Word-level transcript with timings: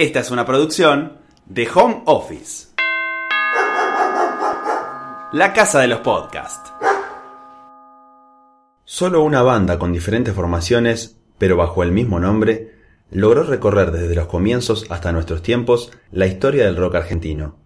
Esta 0.00 0.20
es 0.20 0.30
una 0.30 0.46
producción 0.46 1.18
de 1.44 1.68
Home 1.74 2.04
Office. 2.06 2.68
La 5.34 5.52
casa 5.52 5.80
de 5.80 5.88
los 5.88 6.00
podcasts. 6.00 6.72
Solo 8.86 9.22
una 9.22 9.42
banda 9.42 9.78
con 9.78 9.92
diferentes 9.92 10.34
formaciones, 10.34 11.18
pero 11.36 11.58
bajo 11.58 11.82
el 11.82 11.92
mismo 11.92 12.18
nombre, 12.18 12.76
logró 13.10 13.42
recorrer 13.42 13.90
desde 13.90 14.14
los 14.14 14.26
comienzos 14.26 14.86
hasta 14.88 15.12
nuestros 15.12 15.42
tiempos 15.42 15.92
la 16.12 16.26
historia 16.26 16.64
del 16.64 16.76
rock 16.78 16.94
argentino. 16.94 17.58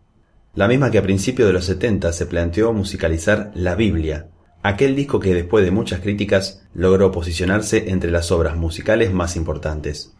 La 0.56 0.66
misma 0.66 0.90
que 0.90 0.98
a 0.98 1.02
principios 1.02 1.46
de 1.46 1.52
los 1.52 1.66
70 1.66 2.12
se 2.12 2.26
planteó 2.26 2.72
musicalizar 2.72 3.52
La 3.54 3.76
Biblia, 3.76 4.30
aquel 4.64 4.96
disco 4.96 5.20
que 5.20 5.34
después 5.34 5.64
de 5.64 5.70
muchas 5.70 6.00
críticas 6.00 6.66
logró 6.74 7.12
posicionarse 7.12 7.90
entre 7.90 8.10
las 8.10 8.32
obras 8.32 8.56
musicales 8.56 9.12
más 9.12 9.36
importantes. 9.36 10.16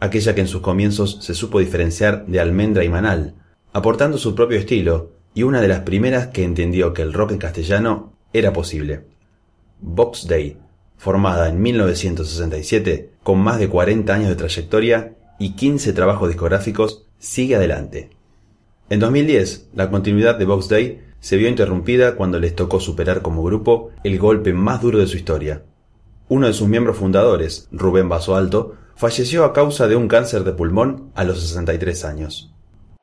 Aquella 0.00 0.34
que 0.34 0.42
en 0.42 0.48
sus 0.48 0.60
comienzos 0.60 1.18
se 1.20 1.34
supo 1.34 1.58
diferenciar 1.58 2.26
de 2.26 2.40
Almendra 2.40 2.84
y 2.84 2.88
Manal, 2.88 3.34
aportando 3.72 4.18
su 4.18 4.34
propio 4.34 4.58
estilo 4.58 5.12
y 5.34 5.42
una 5.42 5.60
de 5.60 5.68
las 5.68 5.80
primeras 5.80 6.28
que 6.28 6.44
entendió 6.44 6.92
que 6.92 7.02
el 7.02 7.12
rock 7.12 7.32
en 7.32 7.38
castellano 7.38 8.12
era 8.32 8.52
posible. 8.52 9.04
Box 9.80 10.26
Day, 10.26 10.56
formada 10.96 11.48
en 11.48 11.60
1967 11.60 13.12
con 13.22 13.38
más 13.40 13.58
de 13.58 13.68
40 13.68 14.12
años 14.12 14.28
de 14.28 14.36
trayectoria 14.36 15.16
y 15.38 15.50
15 15.52 15.92
trabajos 15.92 16.28
discográficos, 16.28 17.06
sigue 17.18 17.56
adelante. 17.56 18.10
En 18.90 19.00
2010, 19.00 19.68
la 19.74 19.90
continuidad 19.90 20.36
de 20.38 20.44
Box 20.44 20.68
Day 20.68 21.02
se 21.20 21.36
vio 21.36 21.48
interrumpida 21.48 22.16
cuando 22.16 22.38
les 22.38 22.54
tocó 22.54 22.80
superar 22.80 23.22
como 23.22 23.42
grupo 23.42 23.90
el 24.02 24.18
golpe 24.18 24.52
más 24.52 24.80
duro 24.80 24.98
de 24.98 25.06
su 25.06 25.16
historia. 25.16 25.62
Uno 26.28 26.46
de 26.46 26.52
sus 26.52 26.68
miembros 26.68 26.96
fundadores, 26.96 27.68
Rubén 27.72 28.08
Vaso 28.08 28.36
Alto, 28.36 28.76
falleció 28.98 29.44
a 29.44 29.52
causa 29.52 29.86
de 29.86 29.94
un 29.94 30.08
cáncer 30.08 30.42
de 30.42 30.52
pulmón 30.52 31.12
a 31.14 31.22
los 31.22 31.40
63 31.40 32.04
años. 32.04 32.52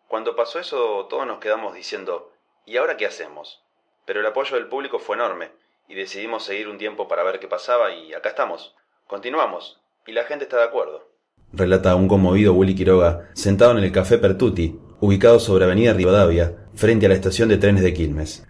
Cuando 0.09 0.35
pasó 0.35 0.59
eso, 0.59 1.07
todos 1.09 1.25
nos 1.25 1.39
quedamos 1.39 1.73
diciendo, 1.73 2.33
¿y 2.65 2.75
ahora 2.75 2.97
qué 2.97 3.05
hacemos? 3.05 3.63
Pero 4.05 4.19
el 4.19 4.25
apoyo 4.25 4.57
del 4.57 4.67
público 4.67 4.99
fue 4.99 5.15
enorme, 5.15 5.51
y 5.87 5.95
decidimos 5.95 6.43
seguir 6.43 6.67
un 6.67 6.77
tiempo 6.77 7.07
para 7.07 7.23
ver 7.23 7.39
qué 7.39 7.47
pasaba, 7.47 7.93
y 7.93 8.13
acá 8.13 8.27
estamos. 8.27 8.75
Continuamos, 9.07 9.79
y 10.05 10.11
la 10.11 10.25
gente 10.25 10.43
está 10.43 10.57
de 10.57 10.65
acuerdo. 10.65 11.07
Relata 11.53 11.95
un 11.95 12.09
conmovido 12.09 12.51
Willy 12.51 12.75
Quiroga, 12.75 13.29
sentado 13.33 13.71
en 13.71 13.77
el 13.77 13.93
Café 13.93 14.17
Pertuti, 14.17 14.77
ubicado 14.99 15.39
sobre 15.39 15.63
Avenida 15.63 15.93
Rivadavia, 15.93 16.57
frente 16.73 17.05
a 17.05 17.09
la 17.09 17.15
estación 17.15 17.47
de 17.47 17.57
trenes 17.57 17.83
de 17.83 17.93
Quilmes. 17.93 18.45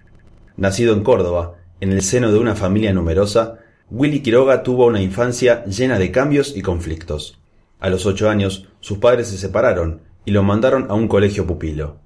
Nacido 0.57 0.93
en 0.93 1.03
Córdoba, 1.03 1.59
en 1.79 1.91
el 1.91 2.01
seno 2.01 2.31
de 2.31 2.39
una 2.39 2.55
familia 2.55 2.91
numerosa, 2.91 3.59
Willy 3.91 4.21
Quiroga 4.23 4.63
tuvo 4.63 4.87
una 4.87 4.99
infancia 4.99 5.63
llena 5.65 5.99
de 5.99 6.11
cambios 6.11 6.57
y 6.57 6.63
conflictos. 6.63 7.39
A 7.79 7.89
los 7.89 8.07
ocho 8.07 8.29
años, 8.29 8.67
sus 8.79 8.97
padres 8.97 9.27
se 9.27 9.37
separaron 9.37 10.01
y 10.25 10.31
lo 10.31 10.41
mandaron 10.41 10.87
a 10.89 10.95
un 10.95 11.07
colegio 11.07 11.45
pupilo. 11.45 11.99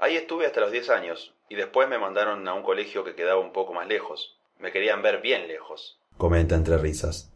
Ahí 0.00 0.16
estuve 0.16 0.46
hasta 0.46 0.62
los 0.62 0.72
diez 0.72 0.88
años, 0.88 1.34
y 1.50 1.54
después 1.54 1.90
me 1.90 1.98
mandaron 1.98 2.48
a 2.48 2.54
un 2.54 2.62
colegio 2.62 3.04
que 3.04 3.14
quedaba 3.14 3.38
un 3.38 3.52
poco 3.52 3.74
más 3.74 3.86
lejos. 3.86 4.38
Me 4.58 4.72
querían 4.72 5.02
ver 5.02 5.20
bien 5.20 5.46
lejos, 5.46 5.98
comenta 6.16 6.54
entre 6.54 6.78
risas. 6.78 7.30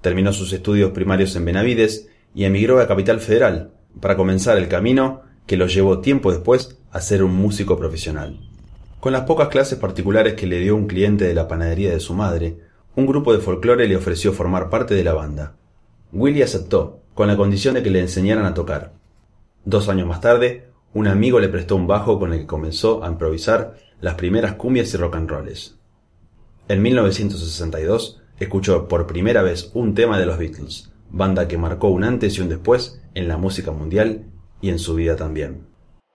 Terminó 0.00 0.32
sus 0.32 0.52
estudios 0.52 0.92
primarios 0.92 1.34
en 1.34 1.44
Benavides 1.44 2.08
y 2.36 2.44
emigró 2.44 2.78
a 2.78 2.86
Capital 2.86 3.20
Federal 3.20 3.72
para 4.00 4.16
comenzar 4.16 4.56
el 4.56 4.68
camino 4.68 5.22
que 5.48 5.56
lo 5.56 5.66
llevó 5.66 6.00
tiempo 6.00 6.30
después 6.30 6.78
a 6.92 7.00
ser 7.00 7.24
un 7.24 7.34
músico 7.34 7.76
profesional. 7.76 8.38
Con 9.00 9.12
las 9.12 9.22
pocas 9.22 9.48
clases 9.48 9.80
particulares 9.80 10.34
que 10.34 10.46
le 10.46 10.60
dio 10.60 10.76
un 10.76 10.86
cliente 10.86 11.24
de 11.24 11.34
la 11.34 11.48
panadería 11.48 11.90
de 11.90 11.98
su 11.98 12.14
madre, 12.14 12.56
un 12.94 13.06
grupo 13.06 13.32
de 13.32 13.38
folclore 13.38 13.88
le 13.88 13.96
ofreció 13.96 14.32
formar 14.32 14.68
parte 14.68 14.94
de 14.94 15.04
la 15.04 15.14
banda. 15.14 15.56
Willy 16.12 16.42
aceptó, 16.42 17.00
con 17.14 17.28
la 17.28 17.36
condición 17.36 17.74
de 17.74 17.82
que 17.82 17.90
le 17.90 18.00
enseñaran 18.00 18.44
a 18.44 18.54
tocar. 18.54 18.92
Dos 19.64 19.88
años 19.88 20.06
más 20.06 20.20
tarde, 20.20 20.68
un 20.92 21.06
amigo 21.06 21.40
le 21.40 21.48
prestó 21.48 21.76
un 21.76 21.86
bajo 21.86 22.18
con 22.18 22.32
el 22.32 22.40
que 22.40 22.46
comenzó 22.46 23.02
a 23.02 23.08
improvisar 23.08 23.76
las 24.00 24.16
primeras 24.16 24.54
cumbias 24.54 24.92
y 24.92 24.98
rock 24.98 25.16
and 25.16 25.30
rolls. 25.30 25.78
En 26.68 26.82
1962 26.82 28.20
escuchó 28.38 28.88
por 28.88 29.06
primera 29.06 29.42
vez 29.42 29.70
un 29.72 29.94
tema 29.94 30.18
de 30.18 30.26
los 30.26 30.36
Beatles, 30.36 30.92
banda 31.08 31.48
que 31.48 31.56
marcó 31.56 31.88
un 31.88 32.04
antes 32.04 32.36
y 32.36 32.42
un 32.42 32.48
después 32.50 33.02
en 33.14 33.28
la 33.28 33.38
música 33.38 33.70
mundial 33.70 34.26
y 34.60 34.68
en 34.68 34.78
su 34.78 34.94
vida 34.94 35.16
también. 35.16 35.66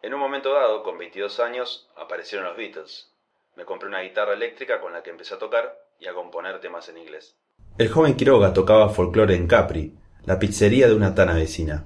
En 0.03 0.13
un 0.13 0.19
momento 0.19 0.53
dado, 0.53 0.83
con 0.83 0.97
22 0.97 1.39
años, 1.39 1.89
aparecieron 1.97 2.47
los 2.47 2.55
Beatles. 2.55 3.11
Me 3.55 3.66
compré 3.66 3.89
una 3.89 4.01
guitarra 4.01 4.33
eléctrica 4.33 4.79
con 4.79 4.93
la 4.93 5.01
que 5.01 5.09
empecé 5.09 5.33
a 5.33 5.39
tocar 5.39 5.86
y 6.00 6.08
a 6.08 6.13
componer 6.13 6.59
temas 6.59 6.90
en 6.90 6.97
inglés. 6.97 7.38
El 7.78 7.90
joven 7.90 8.16
Quiroga 8.16 8.53
tocaba 8.53 8.90
folclore 8.90 9.35
en 9.35 9.47
Capri, 9.47 9.96
la 10.25 10.40
pizzería 10.40 10.88
de 10.88 10.96
una 10.96 11.16
tana 11.16 11.34
vecina. 11.34 11.85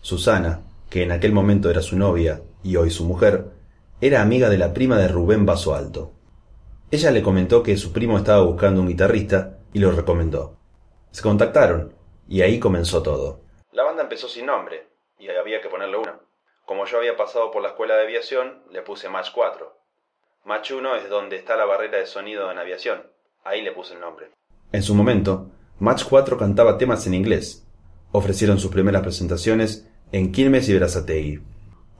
Susana, 0.00 0.60
que 0.88 1.02
en 1.02 1.12
aquel 1.12 1.32
momento 1.32 1.70
era 1.70 1.82
su 1.82 1.96
novia 1.96 2.42
y 2.62 2.76
hoy 2.76 2.90
su 2.90 3.04
mujer, 3.04 3.46
era 4.00 4.22
amiga 4.22 4.48
de 4.48 4.58
la 4.58 4.72
prima 4.72 4.98
de 4.98 5.08
Rubén 5.08 5.46
Vaso 5.46 5.74
Alto. 5.74 6.12
Ella 6.90 7.10
le 7.10 7.22
comentó 7.22 7.62
que 7.62 7.76
su 7.76 7.92
primo 7.92 8.18
estaba 8.18 8.42
buscando 8.42 8.80
un 8.80 8.88
guitarrista 8.88 9.58
y 9.72 9.78
lo 9.78 9.92
recomendó. 9.92 10.56
Se 11.10 11.22
contactaron 11.22 11.94
y 12.28 12.42
ahí 12.42 12.58
comenzó 12.58 13.02
todo. 13.02 13.40
La 13.72 13.84
banda 13.84 14.02
empezó 14.02 14.28
sin 14.28 14.46
nombre 14.46 14.88
y 15.18 15.28
había 15.28 15.60
que 15.60 15.68
ponerle 15.68 15.96
uno. 15.98 16.20
Como 16.66 16.84
yo 16.86 16.98
había 16.98 17.16
pasado 17.16 17.50
por 17.50 17.62
la 17.62 17.68
escuela 17.68 17.96
de 17.96 18.02
aviación, 18.02 18.62
le 18.70 18.82
puse 18.82 19.08
Match 19.08 19.30
4. 19.34 19.76
Match 20.44 20.72
1 20.72 20.96
es 20.96 21.08
donde 21.08 21.36
está 21.36 21.56
la 21.56 21.64
barrera 21.64 21.98
de 21.98 22.06
sonido 22.06 22.50
en 22.50 22.58
aviación. 22.58 23.11
Le 23.44 23.72
puse 23.72 23.94
el 23.94 24.00
nombre. 24.00 24.30
En 24.72 24.82
su 24.82 24.94
momento, 24.94 25.50
Match 25.78 26.04
4 26.08 26.38
cantaba 26.38 26.78
temas 26.78 27.06
en 27.06 27.14
inglés. 27.14 27.66
Ofrecieron 28.10 28.58
sus 28.58 28.70
primeras 28.70 29.02
presentaciones 29.02 29.86
en 30.10 30.32
Quilmes 30.32 30.68
y 30.68 30.72
Berazategui. 30.72 31.40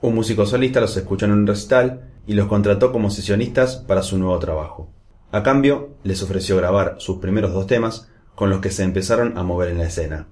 Un 0.01 0.15
músico 0.15 0.47
solista 0.47 0.81
los 0.81 0.97
escuchó 0.97 1.27
en 1.27 1.33
un 1.33 1.47
recital 1.47 2.11
y 2.27 2.35
los 2.35 2.47
contrató 2.47 2.91
como 2.91 3.11
sesionistas 3.11 3.77
para 3.77 4.03
su 4.03 4.19
nuevo 4.19 4.39
trabajo. 4.39 4.91
A 5.31 5.43
cambio, 5.43 5.91
les 6.05 6.23
ofreció 6.23 6.57
grabar 6.57 6.97
sus 6.99 7.19
primeros 7.19 7.53
dos 7.53 7.67
temas 7.67 8.11
con 8.35 8.49
los 8.49 8.61
que 8.61 8.71
se 8.71 8.85
empezaron 8.85 9.37
a 9.37 9.43
mover 9.43 9.71
en 9.71 9.79
la 9.79 9.87
escena. 9.87 10.29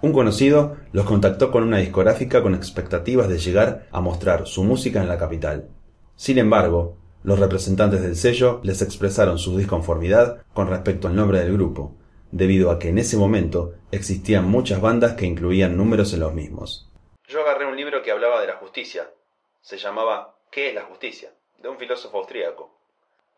Un 0.00 0.12
conocido 0.12 0.76
los 0.92 1.04
contactó 1.04 1.50
con 1.50 1.62
una 1.62 1.78
discográfica 1.78 2.42
con 2.42 2.54
expectativas 2.54 3.28
de 3.28 3.38
llegar 3.38 3.86
a 3.90 4.00
mostrar 4.00 4.46
su 4.46 4.64
música 4.64 5.02
en 5.02 5.08
la 5.08 5.18
capital. 5.18 5.68
Sin 6.16 6.38
embargo, 6.38 6.96
los 7.24 7.38
representantes 7.40 8.02
del 8.02 8.16
sello 8.16 8.60
les 8.62 8.82
expresaron 8.82 9.38
su 9.38 9.56
disconformidad 9.56 10.44
con 10.52 10.68
respecto 10.68 11.08
al 11.08 11.16
nombre 11.16 11.40
del 11.40 11.54
grupo, 11.54 11.96
debido 12.30 12.70
a 12.70 12.78
que 12.78 12.90
en 12.90 12.98
ese 12.98 13.16
momento 13.16 13.72
existían 13.90 14.44
muchas 14.44 14.82
bandas 14.82 15.14
que 15.14 15.24
incluían 15.24 15.76
números 15.76 16.12
en 16.12 16.20
los 16.20 16.34
mismos. 16.34 16.90
Yo 17.26 17.40
agarré 17.40 17.64
un 17.64 17.76
libro 17.76 18.02
que 18.02 18.10
hablaba 18.10 18.42
de 18.42 18.46
la 18.46 18.56
justicia. 18.56 19.10
Se 19.62 19.78
llamaba 19.78 20.36
¿Qué 20.50 20.68
es 20.68 20.74
la 20.74 20.82
justicia? 20.82 21.30
de 21.58 21.70
un 21.70 21.78
filósofo 21.78 22.18
austríaco. 22.18 22.78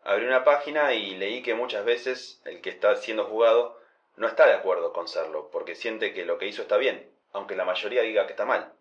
Abrí 0.03 0.25
una 0.25 0.43
página 0.43 0.93
y 0.93 1.15
leí 1.15 1.41
que 1.41 1.55
muchas 1.55 1.85
veces 1.85 2.41
el 2.43 2.59
que 2.59 2.69
está 2.69 2.93
siendo 2.97 3.23
juzgado 3.23 3.79
no 4.17 4.27
está 4.27 4.45
de 4.47 4.53
acuerdo 4.53 4.91
con 4.91 5.07
serlo, 5.07 5.49
porque 5.49 5.75
siente 5.75 6.13
que 6.13 6.25
lo 6.25 6.37
que 6.37 6.47
hizo 6.47 6.63
está 6.63 6.75
bien, 6.75 7.09
aunque 7.31 7.55
la 7.55 7.63
mayoría 7.63 8.01
diga 8.01 8.25
que 8.25 8.33
está 8.33 8.43
mal. 8.43 8.73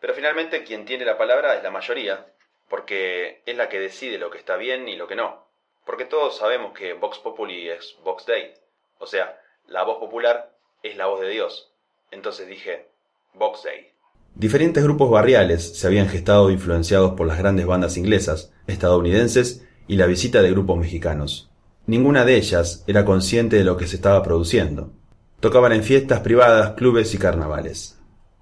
Pero 0.00 0.12
finalmente 0.12 0.64
quien 0.64 0.84
tiene 0.84 1.06
la 1.06 1.16
palabra 1.16 1.54
es 1.54 1.62
la 1.62 1.70
mayoría, 1.70 2.26
porque 2.74 3.40
es 3.46 3.56
la 3.56 3.68
que 3.68 3.78
decide 3.78 4.18
lo 4.18 4.32
que 4.32 4.38
está 4.38 4.56
bien 4.56 4.88
y 4.88 4.96
lo 4.96 5.06
que 5.06 5.14
no. 5.14 5.46
Porque 5.86 6.06
todos 6.06 6.38
sabemos 6.38 6.76
que 6.76 6.92
Vox 6.94 7.18
Populi 7.18 7.68
es 7.68 7.94
Vox 8.02 8.26
Dei, 8.26 8.52
o 8.98 9.06
sea, 9.06 9.38
la 9.68 9.84
voz 9.84 9.98
popular 9.98 10.56
es 10.82 10.96
la 10.96 11.06
voz 11.06 11.20
de 11.20 11.28
Dios. 11.28 11.70
Entonces 12.10 12.48
dije, 12.48 12.88
Vox 13.34 13.62
Dei. 13.62 13.92
Diferentes 14.34 14.82
grupos 14.82 15.08
barriales 15.08 15.78
se 15.78 15.86
habían 15.86 16.08
gestado 16.08 16.50
influenciados 16.50 17.12
por 17.12 17.28
las 17.28 17.38
grandes 17.38 17.64
bandas 17.64 17.96
inglesas, 17.96 18.52
estadounidenses 18.66 19.64
y 19.86 19.94
la 19.94 20.06
visita 20.06 20.42
de 20.42 20.50
grupos 20.50 20.76
mexicanos. 20.76 21.52
Ninguna 21.86 22.24
de 22.24 22.34
ellas 22.34 22.82
era 22.88 23.04
consciente 23.04 23.54
de 23.54 23.62
lo 23.62 23.76
que 23.76 23.86
se 23.86 23.94
estaba 23.94 24.20
produciendo. 24.24 24.90
Tocaban 25.38 25.72
en 25.74 25.84
fiestas 25.84 26.22
privadas, 26.22 26.72
clubes 26.72 27.14
y 27.14 27.18
carnavales. 27.18 28.00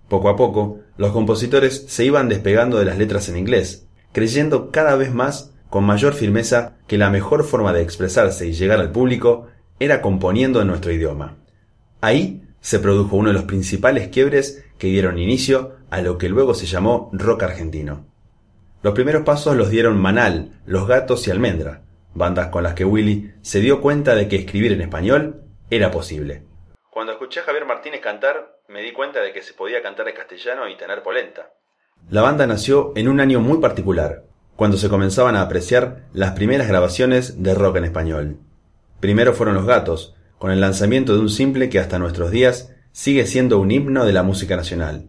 Poco 0.08 0.30
a 0.30 0.36
poco, 0.36 0.80
los 0.96 1.12
compositores 1.12 1.84
se 1.86 2.06
iban 2.06 2.30
despegando 2.30 2.78
de 2.78 2.86
las 2.86 2.96
letras 2.96 3.28
en 3.28 3.36
inglés, 3.36 3.88
creyendo 4.12 4.70
cada 4.70 4.96
vez 4.96 5.12
más 5.12 5.54
con 5.70 5.84
mayor 5.84 6.12
firmeza 6.14 6.76
que 6.86 6.98
la 6.98 7.10
mejor 7.10 7.44
forma 7.44 7.72
de 7.72 7.82
expresarse 7.82 8.46
y 8.46 8.52
llegar 8.52 8.78
al 8.78 8.92
público 8.92 9.48
era 9.80 10.02
componiendo 10.02 10.60
en 10.60 10.68
nuestro 10.68 10.92
idioma. 10.92 11.38
Ahí 12.00 12.42
se 12.60 12.78
produjo 12.78 13.16
uno 13.16 13.30
de 13.30 13.34
los 13.34 13.44
principales 13.44 14.08
quiebres 14.08 14.64
que 14.78 14.88
dieron 14.88 15.18
inicio 15.18 15.76
a 15.90 16.00
lo 16.00 16.18
que 16.18 16.28
luego 16.28 16.54
se 16.54 16.66
llamó 16.66 17.10
rock 17.12 17.44
argentino. 17.44 18.06
Los 18.82 18.94
primeros 18.94 19.24
pasos 19.24 19.56
los 19.56 19.70
dieron 19.70 20.00
Manal, 20.00 20.60
Los 20.66 20.86
Gatos 20.88 21.26
y 21.26 21.30
Almendra, 21.30 21.82
bandas 22.14 22.48
con 22.48 22.64
las 22.64 22.74
que 22.74 22.84
Willy 22.84 23.32
se 23.42 23.60
dio 23.60 23.80
cuenta 23.80 24.14
de 24.14 24.28
que 24.28 24.36
escribir 24.36 24.72
en 24.72 24.80
español 24.80 25.42
era 25.70 25.90
posible. 25.90 26.42
Cuando 26.90 27.12
escuché 27.12 27.40
a 27.40 27.44
Javier 27.44 27.64
Martínez 27.64 28.00
cantar, 28.00 28.58
me 28.68 28.82
di 28.82 28.92
cuenta 28.92 29.20
de 29.20 29.32
que 29.32 29.42
se 29.42 29.54
podía 29.54 29.82
cantar 29.82 30.08
en 30.08 30.14
castellano 30.14 30.68
y 30.68 30.76
tener 30.76 31.02
polenta. 31.02 31.50
La 32.10 32.22
banda 32.22 32.46
nació 32.46 32.92
en 32.96 33.08
un 33.08 33.20
año 33.20 33.40
muy 33.40 33.58
particular, 33.58 34.24
cuando 34.56 34.76
se 34.76 34.88
comenzaban 34.88 35.36
a 35.36 35.42
apreciar 35.42 36.04
las 36.12 36.32
primeras 36.32 36.68
grabaciones 36.68 37.42
de 37.42 37.54
rock 37.54 37.76
en 37.76 37.84
español. 37.84 38.36
Primero 39.00 39.32
fueron 39.32 39.54
Los 39.54 39.66
Gatos, 39.66 40.14
con 40.38 40.50
el 40.50 40.60
lanzamiento 40.60 41.14
de 41.14 41.20
un 41.20 41.30
simple 41.30 41.68
que 41.68 41.78
hasta 41.78 41.98
nuestros 41.98 42.30
días 42.30 42.72
sigue 42.92 43.26
siendo 43.26 43.58
un 43.58 43.70
himno 43.70 44.04
de 44.04 44.12
la 44.12 44.22
música 44.22 44.56
nacional, 44.56 45.08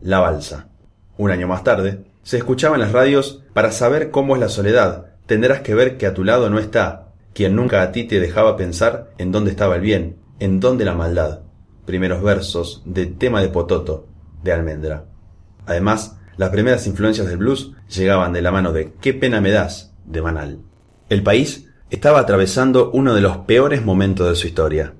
La 0.00 0.20
Balsa. 0.20 0.68
Un 1.16 1.30
año 1.30 1.46
más 1.46 1.64
tarde, 1.64 2.04
se 2.22 2.36
escuchaba 2.36 2.74
en 2.74 2.80
las 2.80 2.92
radios 2.92 3.42
para 3.54 3.72
saber 3.72 4.10
cómo 4.10 4.34
es 4.34 4.40
la 4.40 4.48
soledad, 4.48 5.14
tendrás 5.26 5.60
que 5.60 5.74
ver 5.74 5.96
que 5.96 6.06
a 6.06 6.14
tu 6.14 6.24
lado 6.24 6.50
no 6.50 6.58
está, 6.58 7.12
quien 7.32 7.54
nunca 7.56 7.82
a 7.82 7.92
ti 7.92 8.04
te 8.04 8.20
dejaba 8.20 8.56
pensar 8.56 9.10
en 9.18 9.32
dónde 9.32 9.50
estaba 9.50 9.76
el 9.76 9.80
bien, 9.80 10.16
en 10.38 10.60
dónde 10.60 10.84
la 10.84 10.94
maldad. 10.94 11.40
Primeros 11.86 12.22
versos 12.22 12.82
de 12.84 13.06
tema 13.06 13.40
de 13.40 13.48
Pototo, 13.48 14.06
de 14.42 14.52
Almendra. 14.52 15.04
Además, 15.66 16.19
las 16.40 16.48
primeras 16.48 16.86
influencias 16.86 17.26
del 17.26 17.36
blues 17.36 17.72
llegaban 17.94 18.32
de 18.32 18.40
la 18.40 18.50
mano 18.50 18.72
de 18.72 18.94
Qué 18.98 19.12
pena 19.12 19.42
me 19.42 19.50
das, 19.50 19.92
de 20.06 20.22
Manal. 20.22 20.60
El 21.10 21.22
país 21.22 21.68
estaba 21.90 22.18
atravesando 22.18 22.90
uno 22.92 23.14
de 23.14 23.20
los 23.20 23.36
peores 23.40 23.84
momentos 23.84 24.26
de 24.26 24.34
su 24.36 24.46
historia. 24.46 24.94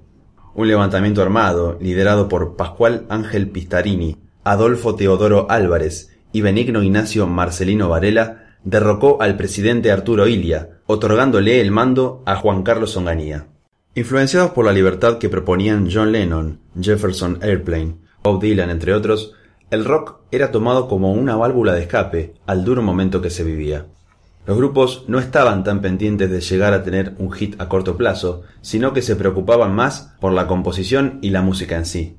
Un 0.55 0.69
levantamiento 0.69 1.23
armado, 1.23 1.79
liderado 1.81 2.29
por 2.29 2.57
Pascual 2.57 3.07
Ángel 3.09 3.49
Pistarini, 3.49 4.19
Adolfo 4.45 4.97
Teodoro 4.97 5.47
Álvarez 5.51 6.15
y 6.31 6.43
Benigno 6.43 6.83
Ignacio 6.83 7.27
Marcelino 7.27 7.89
Varela, 7.89 8.59
derrocó 8.63 9.23
al 9.23 9.39
presidente 9.39 9.91
Arturo 9.91 10.27
Ilia, 10.27 10.83
otorgándole 10.85 11.63
el 11.63 11.71
mando 11.71 12.23
a 12.27 12.37
Juan 12.37 12.63
Carlos 12.65 12.99
Onganía. 12.99 13.47
Influenciados 13.95 14.51
por 14.51 14.67
la 14.67 14.75
libertad 14.75 15.17
que 15.17 15.31
proponían 15.31 15.89
John 15.91 16.13
Lennon, 16.13 16.61
Jefferson 16.79 17.39
Airplane, 17.41 17.97
Bob 18.23 18.43
Dylan, 18.43 18.69
entre 18.69 18.93
otros, 18.93 19.33
el 19.71 19.85
rock 19.85 20.17
era 20.33 20.51
tomado 20.51 20.89
como 20.89 21.13
una 21.13 21.37
válvula 21.37 21.73
de 21.75 21.83
escape 21.83 22.35
al 22.47 22.65
duro 22.65 22.83
momento 22.83 23.23
que 23.23 23.31
se 23.31 23.45
vivía. 23.45 23.87
Los 24.47 24.57
grupos 24.57 25.05
no 25.07 25.21
estaban 25.21 25.63
tan 25.63 25.81
pendientes 25.81 26.29
de 26.31 26.41
llegar 26.41 26.73
a 26.73 26.83
tener 26.83 27.15
un 27.19 27.31
hit 27.31 27.61
a 27.61 27.69
corto 27.69 27.97
plazo, 27.97 28.43
sino 28.63 28.93
que 28.93 29.03
se 29.03 29.15
preocupaban 29.15 29.75
más 29.75 30.15
por 30.21 30.33
la 30.33 30.49
composición 30.49 31.19
y 31.23 31.31
la 31.31 31.43
música 31.43 31.77
en 31.77 31.87
sí. 31.87 32.17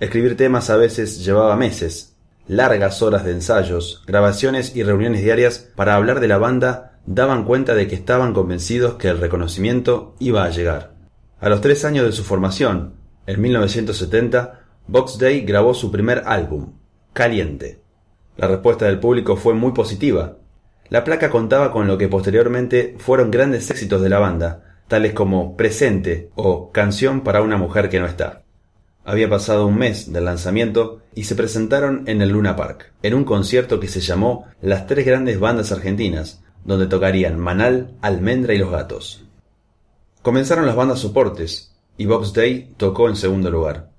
Escribir 0.00 0.36
temas 0.36 0.70
a 0.70 0.76
veces 0.76 1.24
llevaba 1.24 1.54
meses, 1.56 2.16
largas 2.48 3.00
horas 3.02 3.24
de 3.24 3.32
ensayos, 3.32 4.02
grabaciones 4.06 4.74
y 4.74 4.82
reuniones 4.82 5.22
diarias 5.22 5.70
para 5.76 5.94
hablar 5.94 6.18
de 6.18 6.28
la 6.28 6.38
banda 6.38 6.98
daban 7.06 7.44
cuenta 7.44 7.74
de 7.74 7.86
que 7.86 7.94
estaban 7.94 8.34
convencidos 8.34 8.94
que 8.94 9.08
el 9.08 9.18
reconocimiento 9.18 10.16
iba 10.18 10.44
a 10.44 10.50
llegar. 10.50 10.94
A 11.40 11.48
los 11.48 11.60
tres 11.60 11.84
años 11.84 12.06
de 12.06 12.12
su 12.12 12.24
formación, 12.24 12.94
en 13.26 13.40
1970, 13.40 14.64
Box 14.88 15.18
Day 15.18 15.42
grabó 15.42 15.74
su 15.74 15.92
primer 15.92 16.22
álbum, 16.26 16.77
Caliente. 17.18 17.80
La 18.36 18.46
respuesta 18.46 18.86
del 18.86 19.00
público 19.00 19.34
fue 19.34 19.52
muy 19.52 19.72
positiva, 19.72 20.36
la 20.88 21.02
placa 21.02 21.30
contaba 21.30 21.72
con 21.72 21.88
lo 21.88 21.98
que 21.98 22.06
posteriormente 22.06 22.94
fueron 22.98 23.32
grandes 23.32 23.68
éxitos 23.72 24.00
de 24.00 24.08
la 24.08 24.20
banda, 24.20 24.78
tales 24.86 25.14
como 25.14 25.56
Presente 25.56 26.30
o 26.36 26.70
Canción 26.70 27.22
para 27.22 27.42
una 27.42 27.56
mujer 27.56 27.88
que 27.88 27.98
no 27.98 28.06
está. 28.06 28.44
Había 29.04 29.28
pasado 29.28 29.66
un 29.66 29.78
mes 29.78 30.12
del 30.12 30.26
lanzamiento 30.26 31.02
y 31.12 31.24
se 31.24 31.34
presentaron 31.34 32.04
en 32.06 32.22
el 32.22 32.28
Luna 32.28 32.54
Park, 32.54 32.92
en 33.02 33.14
un 33.14 33.24
concierto 33.24 33.80
que 33.80 33.88
se 33.88 34.00
llamó 34.00 34.46
Las 34.62 34.86
tres 34.86 35.04
grandes 35.04 35.40
bandas 35.40 35.72
argentinas, 35.72 36.44
donde 36.64 36.86
tocarían 36.86 37.36
Manal, 37.36 37.96
Almendra 38.00 38.54
y 38.54 38.58
Los 38.58 38.70
Gatos. 38.70 39.24
Comenzaron 40.22 40.66
las 40.66 40.76
bandas 40.76 41.00
soportes, 41.00 41.74
y 41.96 42.06
Box 42.06 42.32
Day 42.32 42.74
tocó 42.76 43.08
en 43.08 43.16
segundo 43.16 43.50
lugar. 43.50 43.90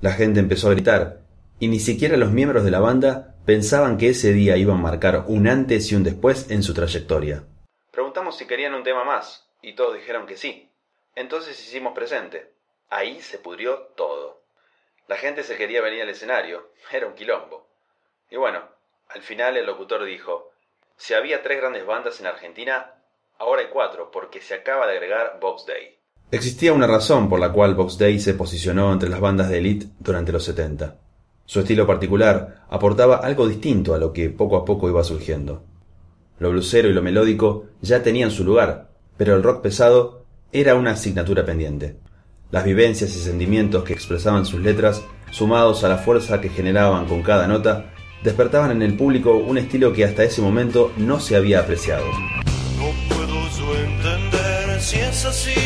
La 0.00 0.12
gente 0.12 0.40
empezó 0.40 0.68
a 0.68 0.72
gritar, 0.72 1.25
y 1.58 1.68
ni 1.68 1.80
siquiera 1.80 2.16
los 2.16 2.32
miembros 2.32 2.64
de 2.64 2.70
la 2.70 2.80
banda 2.80 3.34
pensaban 3.46 3.96
que 3.96 4.10
ese 4.10 4.32
día 4.32 4.56
iba 4.56 4.74
a 4.74 4.78
marcar 4.78 5.24
un 5.28 5.48
antes 5.48 5.90
y 5.90 5.94
un 5.94 6.02
después 6.02 6.50
en 6.50 6.62
su 6.62 6.74
trayectoria. 6.74 7.44
Preguntamos 7.90 8.36
si 8.36 8.46
querían 8.46 8.74
un 8.74 8.82
tema 8.82 9.04
más, 9.04 9.48
y 9.62 9.74
todos 9.74 9.94
dijeron 9.94 10.26
que 10.26 10.36
sí. 10.36 10.70
Entonces 11.14 11.58
hicimos 11.60 11.94
presente. 11.94 12.52
Ahí 12.90 13.20
se 13.22 13.38
pudrió 13.38 13.92
todo. 13.96 14.42
La 15.08 15.16
gente 15.16 15.44
se 15.44 15.56
quería 15.56 15.80
venir 15.80 16.02
al 16.02 16.08
escenario, 16.08 16.70
era 16.92 17.06
un 17.06 17.14
quilombo. 17.14 17.66
Y 18.30 18.36
bueno, 18.36 18.62
al 19.08 19.22
final 19.22 19.56
el 19.56 19.66
locutor 19.66 20.04
dijo, 20.04 20.50
si 20.96 21.14
había 21.14 21.42
tres 21.42 21.60
grandes 21.60 21.86
bandas 21.86 22.20
en 22.20 22.26
Argentina, 22.26 22.94
ahora 23.38 23.62
hay 23.62 23.68
cuatro, 23.68 24.10
porque 24.10 24.40
se 24.40 24.54
acaba 24.54 24.86
de 24.86 24.94
agregar 24.94 25.38
Box 25.40 25.66
Day. 25.66 25.96
Existía 26.32 26.72
una 26.72 26.88
razón 26.88 27.28
por 27.28 27.38
la 27.38 27.52
cual 27.52 27.74
Box 27.74 27.98
Day 27.98 28.18
se 28.18 28.34
posicionó 28.34 28.92
entre 28.92 29.08
las 29.08 29.20
bandas 29.20 29.48
de 29.48 29.58
elite 29.58 29.86
durante 30.00 30.32
los 30.32 30.44
70. 30.44 30.98
Su 31.46 31.60
estilo 31.60 31.86
particular 31.86 32.64
aportaba 32.68 33.18
algo 33.18 33.46
distinto 33.46 33.94
a 33.94 33.98
lo 33.98 34.12
que 34.12 34.30
poco 34.30 34.56
a 34.56 34.64
poco 34.64 34.88
iba 34.88 35.04
surgiendo. 35.04 35.62
Lo 36.40 36.50
blusero 36.50 36.88
y 36.88 36.92
lo 36.92 37.02
melódico 37.02 37.66
ya 37.80 38.02
tenían 38.02 38.32
su 38.32 38.44
lugar, 38.44 38.90
pero 39.16 39.36
el 39.36 39.44
rock 39.44 39.62
pesado 39.62 40.24
era 40.52 40.74
una 40.74 40.90
asignatura 40.92 41.44
pendiente. 41.44 41.96
Las 42.50 42.64
vivencias 42.64 43.14
y 43.14 43.20
sentimientos 43.20 43.84
que 43.84 43.92
expresaban 43.92 44.44
sus 44.44 44.60
letras, 44.60 45.02
sumados 45.30 45.84
a 45.84 45.88
la 45.88 45.98
fuerza 45.98 46.40
que 46.40 46.48
generaban 46.48 47.06
con 47.06 47.22
cada 47.22 47.46
nota, 47.46 47.92
despertaban 48.24 48.72
en 48.72 48.82
el 48.82 48.96
público 48.96 49.36
un 49.36 49.56
estilo 49.56 49.92
que 49.92 50.04
hasta 50.04 50.24
ese 50.24 50.42
momento 50.42 50.92
no 50.96 51.20
se 51.20 51.36
había 51.36 51.60
apreciado. 51.60 52.06
No 52.76 53.14
puedo 53.14 53.48
yo 53.56 53.76
entender 53.76 54.80
si 54.80 54.98
es 54.98 55.24
así 55.24 55.65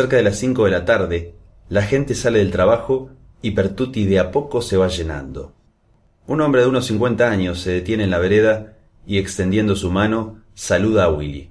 Cerca 0.00 0.16
de 0.16 0.22
las 0.22 0.38
cinco 0.38 0.64
de 0.64 0.70
la 0.70 0.86
tarde, 0.86 1.34
la 1.68 1.82
gente 1.82 2.14
sale 2.14 2.38
del 2.38 2.50
trabajo 2.50 3.10
y 3.42 3.50
Pertuti 3.50 4.06
de 4.06 4.18
a 4.18 4.30
poco 4.30 4.62
se 4.62 4.78
va 4.78 4.88
llenando. 4.88 5.52
Un 6.26 6.40
hombre 6.40 6.62
de 6.62 6.68
unos 6.68 6.86
cincuenta 6.86 7.30
años 7.30 7.60
se 7.60 7.72
detiene 7.72 8.04
en 8.04 8.10
la 8.10 8.18
vereda 8.18 8.78
y 9.04 9.18
extendiendo 9.18 9.76
su 9.76 9.90
mano 9.90 10.42
saluda 10.54 11.04
a 11.04 11.10
Willy. 11.10 11.50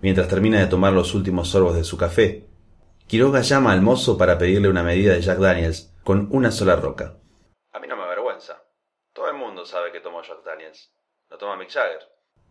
Mientras 0.00 0.26
termina 0.26 0.58
de 0.58 0.68
tomar 0.68 0.94
los 0.94 1.14
últimos 1.14 1.48
sorbos 1.48 1.76
de 1.76 1.84
su 1.84 1.98
café, 1.98 2.46
Quiroga 3.06 3.42
llama 3.42 3.72
al 3.72 3.82
mozo 3.82 4.16
para 4.16 4.38
pedirle 4.38 4.70
una 4.70 4.82
medida 4.82 5.12
de 5.12 5.20
Jack 5.20 5.38
Daniels 5.38 5.92
con 6.02 6.28
una 6.30 6.50
sola 6.50 6.76
roca. 6.76 7.18
A 7.74 7.78
mí 7.78 7.86
no 7.88 7.96
me 7.98 8.04
avergüenza. 8.04 8.54
Todo 9.12 9.28
el 9.28 9.36
mundo 9.36 9.66
sabe 9.66 9.92
que 9.92 10.00
tomo 10.00 10.22
Jack 10.22 10.42
Daniels. 10.46 10.94
Lo 11.28 11.36
toma 11.36 11.58
Mick 11.58 11.68
Jagger. 11.68 12.00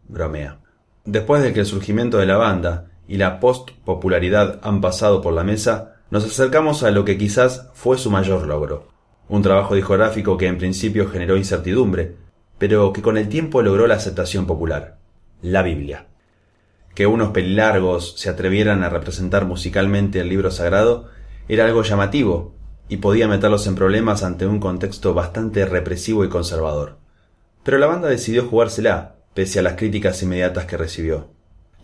Bromea. 0.03 0.59
Después 1.03 1.41
de 1.41 1.51
que 1.51 1.61
el 1.61 1.65
surgimiento 1.65 2.19
de 2.19 2.27
la 2.27 2.37
banda 2.37 2.91
y 3.07 3.17
la 3.17 3.39
post-popularidad 3.39 4.59
han 4.63 4.81
pasado 4.81 5.21
por 5.21 5.33
la 5.33 5.43
mesa, 5.43 5.95
nos 6.11 6.25
acercamos 6.25 6.83
a 6.83 6.91
lo 6.91 7.05
que 7.05 7.17
quizás 7.17 7.69
fue 7.73 7.97
su 7.97 8.09
mayor 8.09 8.47
logro. 8.47 8.89
Un 9.27 9.41
trabajo 9.41 9.75
discográfico 9.75 10.37
que 10.37 10.47
en 10.47 10.57
principio 10.57 11.09
generó 11.09 11.37
incertidumbre, 11.37 12.15
pero 12.57 12.93
que 12.93 13.01
con 13.01 13.17
el 13.17 13.27
tiempo 13.29 13.61
logró 13.61 13.87
la 13.87 13.95
aceptación 13.95 14.45
popular. 14.45 14.97
La 15.41 15.61
Biblia. 15.63 16.07
Que 16.93 17.07
unos 17.07 17.31
pelilargos 17.31 18.13
se 18.17 18.29
atrevieran 18.29 18.83
a 18.83 18.89
representar 18.89 19.45
musicalmente 19.45 20.19
el 20.19 20.29
libro 20.29 20.51
sagrado 20.51 21.09
era 21.47 21.65
algo 21.65 21.83
llamativo 21.83 22.55
y 22.87 22.97
podía 22.97 23.27
meterlos 23.27 23.67
en 23.67 23.75
problemas 23.75 24.23
ante 24.23 24.47
un 24.47 24.59
contexto 24.59 25.13
bastante 25.13 25.65
represivo 25.65 26.23
y 26.23 26.29
conservador. 26.29 26.97
Pero 27.63 27.77
la 27.77 27.87
banda 27.87 28.07
decidió 28.07 28.47
jugársela, 28.47 29.15
pese 29.33 29.59
a 29.59 29.63
las 29.63 29.73
críticas 29.73 30.21
inmediatas 30.21 30.65
que 30.65 30.77
recibió. 30.77 31.34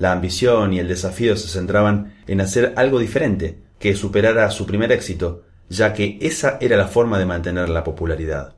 La 0.01 0.13
ambición 0.13 0.73
y 0.73 0.79
el 0.79 0.87
desafío 0.87 1.37
se 1.37 1.47
centraban 1.47 2.15
en 2.25 2.41
hacer 2.41 2.73
algo 2.75 2.97
diferente, 2.97 3.59
que 3.77 3.93
superara 3.93 4.49
su 4.49 4.65
primer 4.65 4.91
éxito, 4.91 5.43
ya 5.69 5.93
que 5.93 6.17
esa 6.21 6.57
era 6.59 6.75
la 6.75 6.87
forma 6.87 7.19
de 7.19 7.27
mantener 7.27 7.69
la 7.69 7.83
popularidad. 7.83 8.55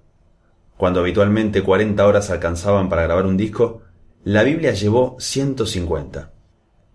Cuando 0.78 1.02
habitualmente 1.02 1.62
40 1.62 2.08
horas 2.08 2.30
alcanzaban 2.30 2.88
para 2.88 3.04
grabar 3.04 3.26
un 3.26 3.36
disco, 3.36 3.82
la 4.24 4.44
Biblia 4.44 4.72
llevó 4.72 5.18
150. 5.20 6.32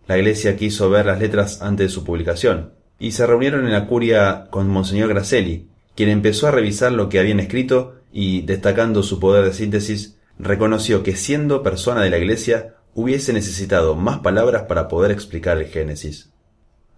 La 0.06 0.16
iglesia 0.16 0.56
quiso 0.56 0.88
ver 0.88 1.04
las 1.04 1.20
letras 1.20 1.60
antes 1.60 1.88
de 1.88 1.92
su 1.92 2.02
publicación, 2.02 2.72
y 2.98 3.12
se 3.12 3.26
reunieron 3.26 3.66
en 3.66 3.72
la 3.72 3.86
curia 3.86 4.46
con 4.48 4.66
Monseñor 4.70 5.10
Gracelli, 5.10 5.68
quien 5.94 6.08
empezó 6.08 6.46
a 6.46 6.52
revisar 6.52 6.92
lo 6.92 7.10
que 7.10 7.18
habían 7.18 7.40
escrito 7.40 7.96
y, 8.10 8.40
destacando 8.46 9.02
su 9.02 9.20
poder 9.20 9.44
de 9.44 9.52
síntesis, 9.52 10.16
reconoció 10.38 11.02
que 11.02 11.16
siendo 11.16 11.62
persona 11.62 12.00
de 12.00 12.08
la 12.08 12.16
iglesia 12.16 12.76
hubiese 13.00 13.32
necesitado 13.32 13.94
más 13.94 14.18
palabras 14.18 14.64
para 14.64 14.88
poder 14.88 15.12
explicar 15.12 15.56
el 15.58 15.66
Génesis. 15.66 16.32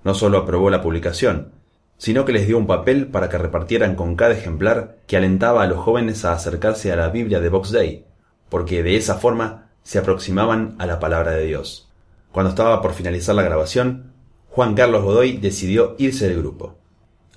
No 0.02 0.14
solo 0.14 0.38
aprobó 0.38 0.70
la 0.70 0.80
publicación, 0.80 1.52
sino 1.98 2.24
que 2.24 2.32
les 2.32 2.46
dio 2.46 2.56
un 2.56 2.66
papel 2.66 3.08
para 3.08 3.28
que 3.28 3.36
repartieran 3.36 3.96
con 3.96 4.16
cada 4.16 4.32
ejemplar 4.32 4.96
que 5.06 5.18
alentaba 5.18 5.62
a 5.62 5.66
los 5.66 5.78
jóvenes 5.78 6.24
a 6.24 6.32
acercarse 6.32 6.90
a 6.90 6.96
la 6.96 7.10
Biblia 7.10 7.38
de 7.38 7.50
Box 7.50 7.70
Day, 7.70 8.06
porque 8.48 8.82
de 8.82 8.96
esa 8.96 9.16
forma 9.16 9.72
se 9.82 9.98
aproximaban 9.98 10.74
a 10.78 10.86
la 10.86 10.98
palabra 11.00 11.32
de 11.32 11.44
Dios. 11.44 11.90
Cuando 12.32 12.48
estaba 12.48 12.80
por 12.80 12.94
finalizar 12.94 13.34
la 13.34 13.42
grabación, 13.42 14.14
Juan 14.48 14.74
Carlos 14.74 15.04
Godoy 15.04 15.36
decidió 15.36 15.96
irse 15.98 16.28
del 16.28 16.38
grupo. 16.38 16.78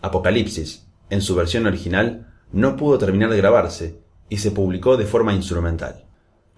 Apocalipsis, 0.02 0.88
en 1.10 1.22
su 1.22 1.36
versión 1.36 1.66
original, 1.66 2.34
no 2.54 2.78
pudo 2.78 2.98
terminar 2.98 3.30
de 3.30 3.38
grabarse 3.38 4.00
y 4.30 4.38
se 4.38 4.52
publicó 4.52 4.96
de 4.96 5.06
forma 5.06 5.34
instrumental. 5.34 6.06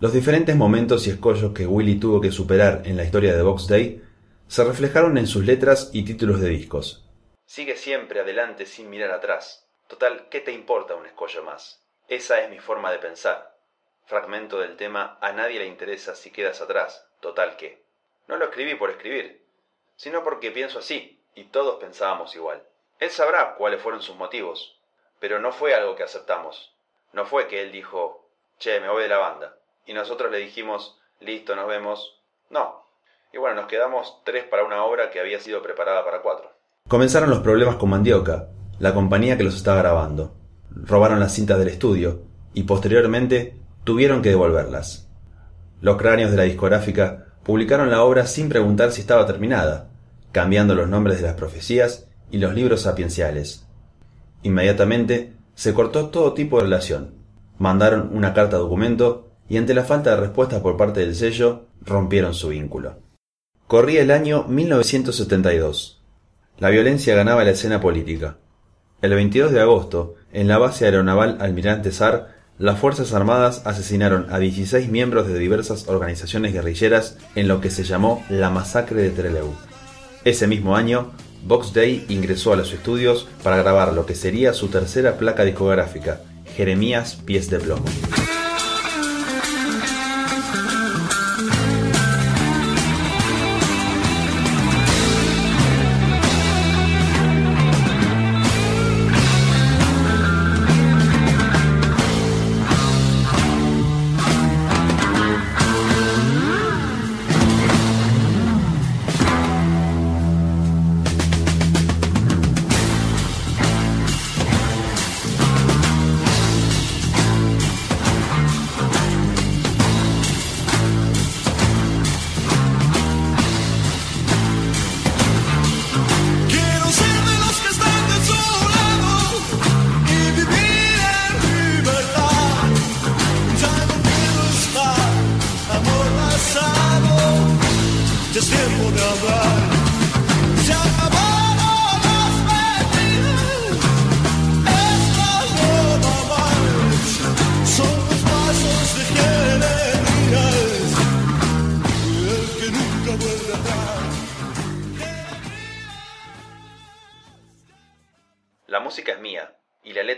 Los 0.01 0.11
diferentes 0.11 0.57
momentos 0.57 1.07
y 1.07 1.11
escollos 1.11 1.53
que 1.53 1.65
Willy 1.65 1.97
tuvo 1.97 2.19
que 2.19 2.29
superar 2.29 2.81
en 2.83 2.97
la 2.97 3.05
historia 3.05 3.33
de 3.33 3.41
Box 3.41 3.69
Day 3.69 4.03
se 4.45 4.65
reflejaron 4.65 5.17
en 5.17 5.25
sus 5.25 5.45
letras 5.45 5.89
y 5.93 6.03
títulos 6.03 6.41
de 6.41 6.49
discos, 6.49 7.05
Sigue 7.45 7.77
siempre 7.77 8.19
adelante 8.19 8.65
sin 8.65 8.89
mirar 8.89 9.11
atrás. 9.11 9.69
Total, 9.87 10.27
¿qué 10.29 10.41
te 10.41 10.51
importa 10.51 10.95
un 10.95 11.05
escollo 11.05 11.43
más? 11.43 11.81
Esa 12.09 12.41
es 12.41 12.49
mi 12.49 12.59
forma 12.59 12.91
de 12.91 12.97
pensar. 12.97 13.57
Fragmento 14.03 14.59
del 14.59 14.75
tema 14.75 15.17
A 15.21 15.31
nadie 15.31 15.59
le 15.59 15.67
interesa 15.67 16.13
si 16.13 16.29
quedas 16.29 16.59
atrás. 16.59 17.07
Total, 17.21 17.55
¿qué? 17.55 17.85
No 18.27 18.35
lo 18.35 18.45
escribí 18.45 18.75
por 18.75 18.89
escribir, 18.89 19.45
sino 19.95 20.25
porque 20.25 20.51
pienso 20.51 20.79
así, 20.79 21.23
y 21.35 21.45
todos 21.45 21.79
pensábamos 21.79 22.35
igual. 22.35 22.67
Él 22.99 23.11
sabrá 23.11 23.55
cuáles 23.55 23.81
fueron 23.81 24.01
sus 24.01 24.17
motivos, 24.17 24.77
pero 25.21 25.39
no 25.39 25.53
fue 25.53 25.73
algo 25.73 25.95
que 25.95 26.03
aceptamos. 26.03 26.75
No 27.13 27.25
fue 27.25 27.47
que 27.47 27.61
él 27.61 27.71
dijo, 27.71 28.29
che, 28.59 28.81
me 28.81 28.89
voy 28.89 29.03
de 29.03 29.09
la 29.09 29.19
banda, 29.19 29.57
y 29.85 29.93
nosotros 29.93 30.31
le 30.31 30.39
dijimos, 30.39 30.97
listo, 31.19 31.55
nos 31.55 31.67
vemos. 31.67 32.19
No. 32.49 32.83
Y 33.33 33.37
bueno, 33.37 33.55
nos 33.55 33.67
quedamos 33.67 34.21
tres 34.23 34.45
para 34.45 34.63
una 34.63 34.83
obra 34.83 35.11
que 35.11 35.19
había 35.19 35.39
sido 35.39 35.61
preparada 35.61 36.03
para 36.03 36.21
cuatro. 36.21 36.51
Comenzaron 36.87 37.29
los 37.29 37.39
problemas 37.39 37.75
con 37.75 37.89
Mandioca, 37.89 38.49
la 38.79 38.93
compañía 38.93 39.37
que 39.37 39.43
los 39.43 39.55
estaba 39.55 39.77
grabando. 39.77 40.35
Robaron 40.69 41.19
las 41.19 41.33
cintas 41.33 41.59
del 41.59 41.69
estudio 41.69 42.21
y 42.53 42.63
posteriormente 42.63 43.57
tuvieron 43.83 44.21
que 44.21 44.29
devolverlas. 44.29 45.09
Los 45.81 45.97
cráneos 45.97 46.31
de 46.31 46.37
la 46.37 46.43
discográfica 46.43 47.25
publicaron 47.43 47.91
la 47.91 48.03
obra 48.03 48.25
sin 48.25 48.49
preguntar 48.49 48.91
si 48.91 49.01
estaba 49.01 49.25
terminada, 49.25 49.89
cambiando 50.31 50.75
los 50.75 50.87
nombres 50.87 51.17
de 51.21 51.27
las 51.27 51.35
profecías 51.35 52.07
y 52.31 52.39
los 52.39 52.53
libros 52.53 52.81
sapienciales. 52.81 53.67
Inmediatamente 54.43 55.33
se 55.53 55.73
cortó 55.73 56.09
todo 56.09 56.33
tipo 56.33 56.57
de 56.57 56.63
relación. 56.63 57.15
Mandaron 57.57 58.09
una 58.13 58.33
carta 58.33 58.57
documento 58.57 59.24
y 59.49 59.57
ante 59.57 59.73
la 59.73 59.83
falta 59.83 60.11
de 60.11 60.21
respuesta 60.21 60.61
por 60.61 60.77
parte 60.77 61.01
del 61.01 61.15
sello 61.15 61.65
rompieron 61.81 62.33
su 62.33 62.49
vínculo. 62.49 62.99
Corría 63.67 64.01
el 64.01 64.11
año 64.11 64.45
1972. 64.47 66.03
La 66.57 66.69
violencia 66.69 67.15
ganaba 67.15 67.43
la 67.43 67.51
escena 67.51 67.81
política. 67.81 68.37
El 69.01 69.13
22 69.13 69.51
de 69.51 69.61
agosto, 69.61 70.15
en 70.31 70.47
la 70.47 70.57
base 70.57 70.85
aeronaval 70.85 71.37
Almirante 71.39 71.91
Sar, 71.91 72.35
las 72.57 72.79
Fuerzas 72.79 73.13
Armadas 73.13 73.61
asesinaron 73.65 74.27
a 74.29 74.39
16 74.39 74.89
miembros 74.89 75.27
de 75.27 75.37
diversas 75.37 75.89
organizaciones 75.89 76.53
guerrilleras 76.53 77.17
en 77.35 77.49
lo 77.49 77.59
que 77.59 77.69
se 77.69 77.83
llamó 77.83 78.23
la 78.29 78.49
masacre 78.49 79.01
de 79.01 79.09
Trelew. 79.09 79.53
Ese 80.23 80.47
mismo 80.47 80.75
año, 80.75 81.11
Box 81.45 81.73
Day 81.73 82.05
ingresó 82.07 82.53
a 82.53 82.55
los 82.55 82.71
estudios 82.71 83.27
para 83.43 83.57
grabar 83.57 83.93
lo 83.93 84.05
que 84.05 84.15
sería 84.15 84.53
su 84.53 84.69
tercera 84.69 85.17
placa 85.17 85.43
discográfica, 85.43 86.21
Jeremías 86.55 87.15
Pies 87.25 87.49
de 87.49 87.59
Plomo. 87.59 87.85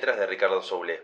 Y 0.08 0.10
la 0.10 0.14
letra 0.14 0.24
es 0.24 0.30
de 0.30 0.36
Ricardo 0.36 0.62
Soule. 0.62 1.02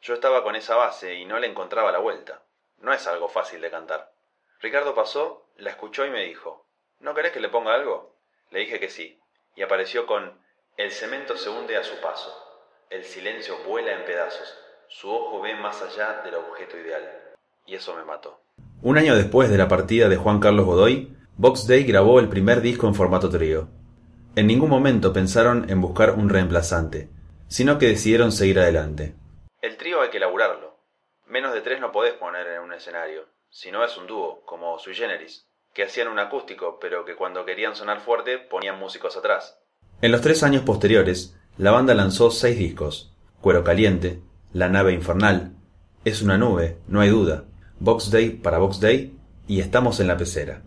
Yo 0.00 0.14
estaba 0.14 0.42
con 0.42 0.56
esa 0.56 0.74
base 0.74 1.14
y 1.14 1.24
no 1.24 1.38
le 1.38 1.46
encontraba 1.46 1.92
la 1.92 2.00
vuelta. 2.00 2.42
No 2.80 2.92
es 2.92 3.06
algo 3.06 3.28
fácil 3.28 3.60
de 3.60 3.70
cantar. 3.70 4.12
Ricardo 4.60 4.96
pasó, 4.96 5.46
la 5.58 5.70
escuchó 5.70 6.04
y 6.04 6.10
me 6.10 6.24
dijo, 6.24 6.66
¿No 6.98 7.14
querés 7.14 7.30
que 7.30 7.38
le 7.38 7.50
ponga 7.50 7.72
algo? 7.72 8.16
Le 8.50 8.60
dije 8.60 8.80
que 8.80 8.88
sí, 8.88 9.20
y 9.54 9.62
apareció 9.62 10.06
con 10.06 10.40
El 10.76 10.90
cemento 10.90 11.36
se 11.36 11.50
hunde 11.50 11.76
a 11.76 11.84
su 11.84 12.00
paso, 12.00 12.32
el 12.90 13.04
silencio 13.04 13.54
vuela 13.64 13.92
en 13.92 14.04
pedazos, 14.04 14.58
su 14.88 15.08
ojo 15.08 15.40
ve 15.40 15.54
más 15.54 15.80
allá 15.80 16.22
del 16.24 16.34
objeto 16.34 16.76
ideal. 16.76 17.36
Y 17.64 17.76
eso 17.76 17.94
me 17.94 18.04
mató. 18.04 18.40
Un 18.82 18.98
año 18.98 19.14
después 19.14 19.50
de 19.50 19.58
la 19.58 19.68
partida 19.68 20.08
de 20.08 20.16
Juan 20.16 20.40
Carlos 20.40 20.66
Godoy, 20.66 21.16
Box 21.36 21.68
Day 21.68 21.84
grabó 21.84 22.18
el 22.18 22.28
primer 22.28 22.60
disco 22.60 22.88
en 22.88 22.96
formato 22.96 23.30
trío. 23.30 23.68
En 24.34 24.48
ningún 24.48 24.70
momento 24.70 25.12
pensaron 25.12 25.70
en 25.70 25.80
buscar 25.80 26.12
un 26.12 26.28
reemplazante, 26.28 27.08
sino 27.52 27.76
que 27.76 27.88
decidieron 27.88 28.32
seguir 28.32 28.58
adelante. 28.58 29.14
El 29.60 29.76
trío 29.76 30.00
hay 30.00 30.08
que 30.08 30.16
elaborarlo. 30.16 30.78
Menos 31.26 31.52
de 31.52 31.60
tres 31.60 31.80
no 31.82 31.92
podés 31.92 32.14
poner 32.14 32.46
en 32.46 32.62
un 32.62 32.72
escenario, 32.72 33.26
si 33.50 33.70
no 33.70 33.84
es 33.84 33.94
un 33.98 34.06
dúo, 34.06 34.42
como 34.46 34.78
Sui 34.78 34.94
Generis, 34.94 35.46
que 35.74 35.82
hacían 35.82 36.08
un 36.08 36.18
acústico, 36.18 36.78
pero 36.80 37.04
que 37.04 37.14
cuando 37.14 37.44
querían 37.44 37.76
sonar 37.76 38.00
fuerte 38.00 38.38
ponían 38.38 38.78
músicos 38.78 39.18
atrás. 39.18 39.58
En 40.00 40.12
los 40.12 40.22
tres 40.22 40.42
años 40.42 40.62
posteriores, 40.62 41.36
la 41.58 41.72
banda 41.72 41.94
lanzó 41.94 42.30
seis 42.30 42.56
discos: 42.58 43.14
Cuero 43.42 43.62
Caliente, 43.64 44.22
La 44.54 44.70
Nave 44.70 44.94
Infernal, 44.94 45.54
Es 46.06 46.22
una 46.22 46.38
nube, 46.38 46.78
no 46.88 47.02
hay 47.02 47.10
duda, 47.10 47.44
Box 47.78 48.10
Day 48.10 48.30
para 48.30 48.56
Box 48.56 48.80
Day 48.80 49.14
y 49.46 49.60
Estamos 49.60 50.00
en 50.00 50.08
la 50.08 50.16
Pecera. 50.16 50.62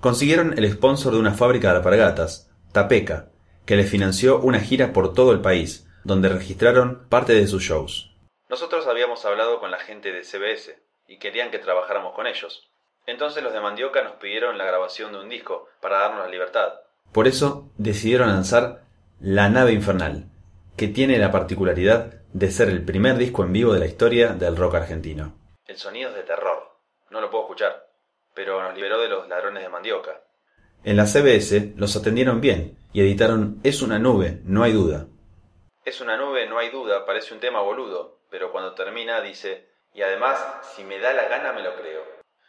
Consiguieron 0.00 0.58
el 0.58 0.70
sponsor 0.70 1.14
de 1.14 1.18
una 1.18 1.32
fábrica 1.32 1.70
de 1.70 1.78
alpargatas, 1.78 2.50
Tapeca, 2.72 3.30
que 3.64 3.76
le 3.76 3.84
financió 3.84 4.38
una 4.38 4.60
gira 4.60 4.92
por 4.92 5.14
todo 5.14 5.32
el 5.32 5.40
país, 5.40 5.85
donde 6.06 6.28
registraron 6.28 7.08
parte 7.08 7.34
de 7.34 7.46
sus 7.46 7.62
shows. 7.62 8.12
Nosotros 8.48 8.86
habíamos 8.86 9.24
hablado 9.24 9.58
con 9.58 9.70
la 9.70 9.78
gente 9.78 10.12
de 10.12 10.22
CBS 10.22 10.78
y 11.08 11.18
querían 11.18 11.50
que 11.50 11.58
trabajáramos 11.58 12.14
con 12.14 12.26
ellos. 12.26 12.70
Entonces 13.06 13.42
los 13.42 13.52
de 13.52 13.60
Mandioca 13.60 14.02
nos 14.02 14.14
pidieron 14.14 14.56
la 14.56 14.64
grabación 14.64 15.12
de 15.12 15.20
un 15.20 15.28
disco 15.28 15.68
para 15.80 15.98
darnos 15.98 16.24
la 16.24 16.30
libertad. 16.30 16.74
Por 17.12 17.26
eso 17.26 17.70
decidieron 17.76 18.28
lanzar 18.28 18.82
La 19.20 19.48
nave 19.48 19.72
infernal, 19.72 20.26
que 20.76 20.88
tiene 20.88 21.18
la 21.18 21.32
particularidad 21.32 22.14
de 22.32 22.50
ser 22.50 22.68
el 22.68 22.84
primer 22.84 23.16
disco 23.16 23.42
en 23.44 23.52
vivo 23.52 23.72
de 23.72 23.80
la 23.80 23.86
historia 23.86 24.34
del 24.34 24.56
rock 24.56 24.74
argentino. 24.74 25.34
El 25.66 25.78
sonido 25.78 26.10
es 26.10 26.16
de 26.16 26.22
terror, 26.22 26.76
no 27.10 27.20
lo 27.20 27.30
puedo 27.30 27.44
escuchar, 27.44 27.88
pero 28.34 28.62
nos 28.62 28.74
liberó 28.74 29.00
de 29.00 29.08
los 29.08 29.28
ladrones 29.28 29.62
de 29.62 29.68
Mandioca. 29.68 30.20
En 30.84 30.96
la 30.96 31.06
CBS 31.06 31.72
los 31.76 31.96
atendieron 31.96 32.40
bien 32.40 32.76
y 32.92 33.00
editaron 33.00 33.58
Es 33.64 33.82
una 33.82 33.98
nube, 33.98 34.40
no 34.44 34.62
hay 34.62 34.72
duda. 34.72 35.06
Es 35.86 36.00
una 36.00 36.16
nube, 36.16 36.48
no 36.48 36.58
hay 36.58 36.70
duda, 36.70 37.06
parece 37.06 37.32
un 37.32 37.38
tema 37.38 37.60
boludo, 37.60 38.18
pero 38.28 38.50
cuando 38.50 38.74
termina 38.74 39.20
dice, 39.20 39.68
y 39.94 40.02
además, 40.02 40.44
si 40.74 40.82
me 40.82 40.98
da 40.98 41.12
la 41.12 41.28
gana 41.28 41.52
me 41.52 41.62
lo 41.62 41.76
creo. 41.76 42.02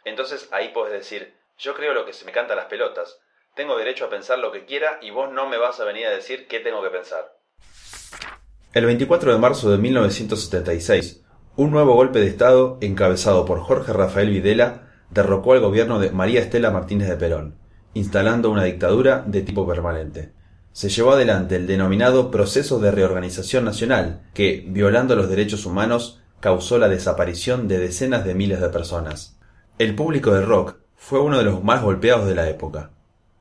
Entonces 0.04 0.48
ahí 0.50 0.70
puedes 0.70 0.92
decir, 0.92 1.36
yo 1.56 1.72
creo 1.74 1.94
lo 1.94 2.04
que 2.04 2.12
se 2.12 2.24
me 2.24 2.32
canta 2.32 2.56
las 2.56 2.64
pelotas, 2.64 3.20
tengo 3.54 3.78
derecho 3.78 4.06
a 4.06 4.10
pensar 4.10 4.40
lo 4.40 4.50
que 4.50 4.64
quiera 4.64 4.98
y 5.02 5.12
vos 5.12 5.30
no 5.30 5.46
me 5.46 5.56
vas 5.56 5.78
a 5.78 5.84
venir 5.84 6.06
a 6.06 6.10
decir 6.10 6.48
qué 6.48 6.58
tengo 6.58 6.82
que 6.82 6.90
pensar. 6.90 7.38
El 8.72 8.86
24 8.86 9.32
de 9.32 9.38
marzo 9.38 9.70
de 9.70 9.78
1976, 9.78 11.24
un 11.54 11.70
nuevo 11.70 11.94
golpe 11.94 12.18
de 12.18 12.26
Estado, 12.26 12.78
encabezado 12.80 13.44
por 13.44 13.60
Jorge 13.60 13.92
Rafael 13.92 14.30
Videla, 14.30 14.90
derrocó 15.10 15.52
al 15.52 15.60
gobierno 15.60 16.00
de 16.00 16.10
María 16.10 16.40
Estela 16.40 16.72
Martínez 16.72 17.08
de 17.08 17.16
Perón 17.16 17.60
instalando 17.94 18.50
una 18.50 18.64
dictadura 18.64 19.24
de 19.26 19.42
tipo 19.42 19.66
permanente. 19.66 20.32
Se 20.78 20.90
llevó 20.90 21.10
adelante 21.10 21.56
el 21.56 21.66
denominado 21.66 22.30
Proceso 22.30 22.78
de 22.78 22.92
Reorganización 22.92 23.64
Nacional, 23.64 24.20
que, 24.32 24.64
violando 24.68 25.16
los 25.16 25.28
derechos 25.28 25.66
humanos, 25.66 26.20
causó 26.38 26.78
la 26.78 26.88
desaparición 26.88 27.66
de 27.66 27.80
decenas 27.80 28.24
de 28.24 28.36
miles 28.36 28.60
de 28.60 28.68
personas. 28.68 29.36
El 29.80 29.96
público 29.96 30.32
de 30.32 30.42
rock 30.42 30.76
fue 30.94 31.18
uno 31.18 31.36
de 31.38 31.42
los 31.42 31.64
más 31.64 31.82
golpeados 31.82 32.28
de 32.28 32.36
la 32.36 32.48
época. 32.48 32.92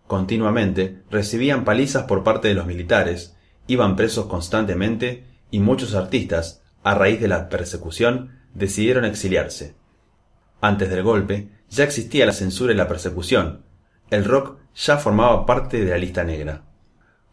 Continuamente 0.08 1.04
recibían 1.12 1.64
palizas 1.64 2.06
por 2.06 2.24
parte 2.24 2.48
de 2.48 2.56
los 2.56 2.66
militares, 2.66 3.36
iban 3.68 3.96
presos 3.96 4.26
constantemente 4.26 5.28
y 5.52 5.60
muchos 5.60 5.94
artistas, 5.94 6.64
a 6.82 6.96
raíz 6.96 7.22
de 7.22 7.28
la 7.28 7.50
persecución, 7.50 8.32
decidieron 8.56 9.06
exiliarse. 9.06 9.76
Antes 10.60 10.90
del 10.90 11.04
golpe, 11.04 11.50
ya 11.70 11.84
existía 11.84 12.26
la 12.26 12.34
censura 12.34 12.74
y 12.74 12.76
la 12.76 12.88
persecución. 12.88 13.62
El 14.10 14.26
rock 14.26 14.58
ya 14.74 14.98
formaba 14.98 15.46
parte 15.46 15.86
de 15.86 15.92
la 15.92 16.00
lista 16.00 16.24
negra. 16.24 16.67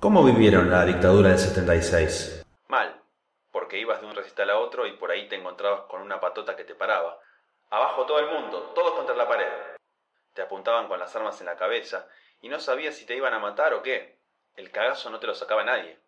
¿Cómo 0.05 0.23
vivieron 0.23 0.71
la 0.71 0.85
dictadura 0.85 1.31
del 1.31 1.39
76? 1.39 2.45
Mal, 2.69 3.01
porque 3.51 3.79
ibas 3.79 4.03
de 4.03 4.07
un 4.07 4.15
recital 4.15 4.51
a 4.51 4.59
otro 4.59 4.87
y 4.87 4.93
por 4.99 5.11
ahí 5.11 5.31
te 5.31 5.37
encontrabas 5.37 5.87
con 5.87 6.03
una 6.03 6.21
patota 6.21 6.55
que 6.55 6.65
te 6.65 6.75
paraba. 6.75 7.19
Abajo 7.71 8.05
todo 8.05 8.19
el 8.19 8.27
mundo, 8.27 8.75
todos 8.75 8.93
contra 8.97 9.17
la 9.17 9.27
pared. 9.27 9.49
Te 10.35 10.43
apuntaban 10.43 10.89
con 10.89 11.01
las 11.01 11.17
armas 11.17 11.41
en 11.41 11.47
la 11.47 11.57
cabeza 11.57 12.07
y 12.43 12.51
no 12.51 12.61
sabías 12.61 12.95
si 12.97 13.07
te 13.07 13.17
iban 13.17 13.33
a 13.33 13.39
matar 13.39 13.73
o 13.73 13.83
qué. 13.83 14.19
El 14.57 14.71
cagazo 14.71 15.09
no 15.09 15.21
te 15.21 15.27
lo 15.27 15.35
sacaba 15.35 15.65
nadie. 15.65 15.99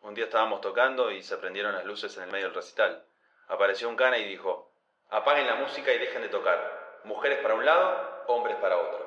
Un 0.00 0.14
día 0.14 0.24
estábamos 0.24 0.62
tocando 0.62 1.10
y 1.10 1.22
se 1.22 1.36
prendieron 1.36 1.74
las 1.74 1.84
luces 1.84 2.16
en 2.16 2.22
el 2.22 2.32
medio 2.32 2.46
del 2.46 2.54
recital. 2.54 3.04
Apareció 3.48 3.90
un 3.90 3.96
cana 3.96 4.16
y 4.16 4.24
dijo, 4.24 4.72
apaguen 5.10 5.46
la 5.46 5.56
música 5.56 5.92
y 5.92 5.98
dejen 5.98 6.22
de 6.22 6.30
tocar. 6.30 7.02
Mujeres 7.04 7.40
para 7.40 7.56
un 7.56 7.66
lado, 7.66 8.24
hombres 8.26 8.56
para 8.56 8.78
otro. 8.78 9.03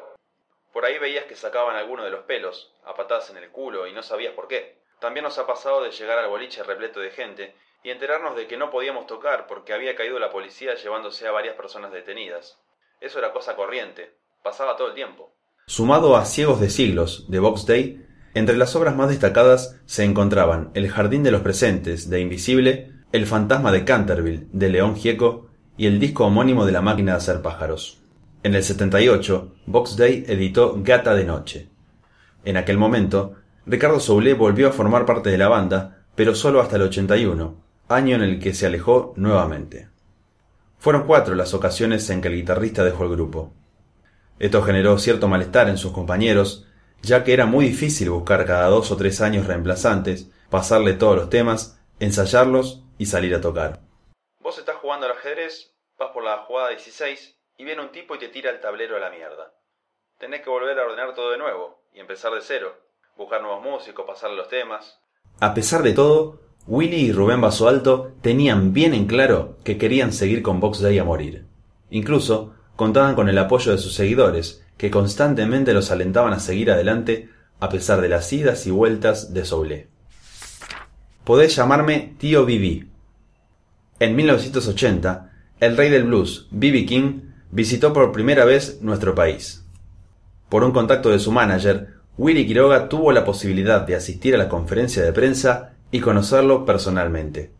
Por 0.73 0.85
ahí 0.85 0.97
veías 0.99 1.25
que 1.25 1.35
sacaban 1.35 1.75
alguno 1.75 2.03
de 2.03 2.11
los 2.11 2.25
pelos, 2.25 2.71
a 2.85 2.93
patadas 2.95 3.29
en 3.29 3.37
el 3.37 3.49
culo, 3.49 3.87
y 3.87 3.93
no 3.93 4.03
sabías 4.03 4.33
por 4.33 4.47
qué. 4.47 4.77
También 4.99 5.23
nos 5.23 5.37
ha 5.37 5.47
pasado 5.47 5.83
de 5.83 5.91
llegar 5.91 6.17
al 6.17 6.29
boliche 6.29 6.63
repleto 6.63 6.99
de 6.99 7.11
gente 7.11 7.55
y 7.83 7.89
enterarnos 7.91 8.35
de 8.35 8.47
que 8.47 8.57
no 8.57 8.71
podíamos 8.71 9.07
tocar 9.07 9.47
porque 9.47 9.73
había 9.73 9.95
caído 9.95 10.19
la 10.19 10.31
policía 10.31 10.75
llevándose 10.75 11.27
a 11.27 11.31
varias 11.31 11.55
personas 11.55 11.91
detenidas. 11.91 12.57
Eso 12.99 13.19
era 13.19 13.31
cosa 13.31 13.55
corriente, 13.55 14.11
pasaba 14.43 14.75
todo 14.75 14.87
el 14.87 14.95
tiempo. 14.95 15.31
Sumado 15.67 16.15
a 16.15 16.25
Ciegos 16.25 16.59
de 16.59 16.69
Siglos, 16.69 17.29
de 17.29 17.39
Box 17.39 17.65
Day, 17.65 18.05
entre 18.33 18.57
las 18.57 18.75
obras 18.75 18.95
más 18.95 19.09
destacadas 19.09 19.79
se 19.85 20.03
encontraban 20.03 20.71
El 20.73 20.89
Jardín 20.89 21.23
de 21.23 21.31
los 21.31 21.41
Presentes, 21.41 22.09
de 22.09 22.19
Invisible, 22.19 22.91
El 23.11 23.25
Fantasma 23.25 23.71
de 23.71 23.83
Canterville, 23.83 24.47
de 24.51 24.69
León 24.69 24.95
Gieco, 24.95 25.49
y 25.75 25.87
el 25.87 25.99
disco 25.99 26.25
homónimo 26.25 26.65
de 26.65 26.71
La 26.71 26.81
Máquina 26.81 27.13
de 27.13 27.17
Hacer 27.17 27.41
Pájaros. 27.41 27.99
En 28.47 28.55
el 28.55 28.63
78, 28.63 29.55
Box 29.65 29.97
Day 29.97 30.23
editó 30.25 30.75
Gata 30.77 31.13
de 31.13 31.25
Noche. 31.25 31.67
En 32.45 32.55
aquel 32.55 32.77
momento, 32.77 33.35
Ricardo 33.65 33.99
Soule 33.99 34.35
volvió 34.35 34.69
a 34.69 34.71
formar 34.71 35.05
parte 35.05 35.29
de 35.29 35.37
la 35.37 35.49
banda, 35.49 36.05
pero 36.15 36.33
solo 36.33 36.61
hasta 36.61 36.77
el 36.77 36.83
81, 36.83 37.61
año 37.89 38.15
en 38.15 38.21
el 38.21 38.39
que 38.39 38.53
se 38.53 38.65
alejó 38.65 39.13
nuevamente. 39.17 39.89
Fueron 40.77 41.05
cuatro 41.05 41.35
las 41.35 41.53
ocasiones 41.53 42.09
en 42.09 42.21
que 42.21 42.29
el 42.29 42.35
guitarrista 42.35 42.85
dejó 42.85 43.03
el 43.03 43.09
grupo. 43.09 43.51
Esto 44.39 44.61
generó 44.61 44.97
cierto 44.97 45.27
malestar 45.27 45.67
en 45.67 45.77
sus 45.77 45.91
compañeros, 45.91 46.65
ya 47.01 47.25
que 47.25 47.33
era 47.33 47.47
muy 47.47 47.65
difícil 47.65 48.11
buscar 48.11 48.45
cada 48.45 48.69
dos 48.69 48.91
o 48.91 48.95
tres 48.95 49.19
años 49.19 49.45
reemplazantes, 49.45 50.31
pasarle 50.49 50.93
todos 50.93 51.17
los 51.17 51.29
temas, 51.29 51.81
ensayarlos 51.99 52.85
y 52.97 53.07
salir 53.07 53.35
a 53.35 53.41
tocar. 53.41 53.81
Vos 54.39 54.57
estás 54.57 54.77
jugando 54.77 55.05
al 55.05 55.11
ajedrez, 55.17 55.75
vas 55.99 56.11
por 56.13 56.23
la 56.23 56.45
jugada 56.47 56.69
16 56.69 57.36
y 57.57 57.65
viene 57.65 57.81
un 57.81 57.91
tipo 57.91 58.15
y 58.15 58.19
te 58.19 58.29
tira 58.29 58.51
el 58.51 58.61
tablero 58.61 58.95
a 58.95 58.99
la 58.99 59.09
mierda. 59.09 59.53
Tenés 60.19 60.41
que 60.41 60.49
volver 60.49 60.79
a 60.79 60.85
ordenar 60.85 61.13
todo 61.15 61.31
de 61.31 61.37
nuevo 61.37 61.81
y 61.93 61.99
empezar 61.99 62.31
de 62.33 62.41
cero, 62.41 62.75
buscar 63.17 63.41
nuevos 63.41 63.63
músicos, 63.63 64.05
pasarle 64.05 64.37
los 64.37 64.49
temas. 64.49 64.99
A 65.39 65.53
pesar 65.53 65.83
de 65.83 65.93
todo, 65.93 66.39
Willy 66.67 66.97
y 66.97 67.11
Rubén 67.11 67.41
Basualto 67.41 68.13
tenían 68.21 68.73
bien 68.73 68.93
en 68.93 69.07
claro 69.07 69.57
que 69.63 69.77
querían 69.77 70.13
seguir 70.13 70.43
con 70.43 70.59
Box 70.59 70.81
Day 70.81 70.99
a 70.99 71.03
morir. 71.03 71.45
Incluso 71.89 72.55
contaban 72.75 73.15
con 73.15 73.29
el 73.29 73.37
apoyo 73.37 73.71
de 73.71 73.77
sus 73.77 73.93
seguidores, 73.93 74.63
que 74.77 74.91
constantemente 74.91 75.73
los 75.73 75.89
alentaban 75.89 76.33
a 76.33 76.39
seguir 76.39 76.69
adelante 76.69 77.29
a 77.59 77.69
pesar 77.69 78.01
de 78.01 78.09
las 78.09 78.31
idas 78.31 78.67
y 78.67 78.71
vueltas 78.71 79.33
de 79.33 79.45
Soule. 79.45 79.87
Podés 81.23 81.55
llamarme 81.55 82.15
Tío 82.19 82.45
Bibi. 82.45 82.89
En 83.99 84.15
1980, 84.15 85.33
el 85.59 85.75
rey 85.75 85.89
del 85.89 86.03
blues, 86.03 86.47
B.B. 86.51 86.85
King, 86.85 87.26
visitó 87.51 87.93
por 87.93 88.11
primera 88.11 88.45
vez 88.45 88.81
nuestro 88.81 89.15
país. 89.15 89.65
Por 90.49 90.63
un 90.63 90.71
contacto 90.71 91.09
de 91.09 91.19
su 91.19 91.31
manager, 91.31 91.95
Willy 92.17 92.47
Quiroga 92.47 92.89
tuvo 92.89 93.11
la 93.11 93.25
posibilidad 93.25 93.81
de 93.81 93.95
asistir 93.95 94.33
a 94.35 94.37
la 94.37 94.49
conferencia 94.49 95.03
de 95.03 95.13
prensa 95.13 95.73
y 95.91 95.99
conocerlo 95.99 96.65
personalmente. 96.65 97.51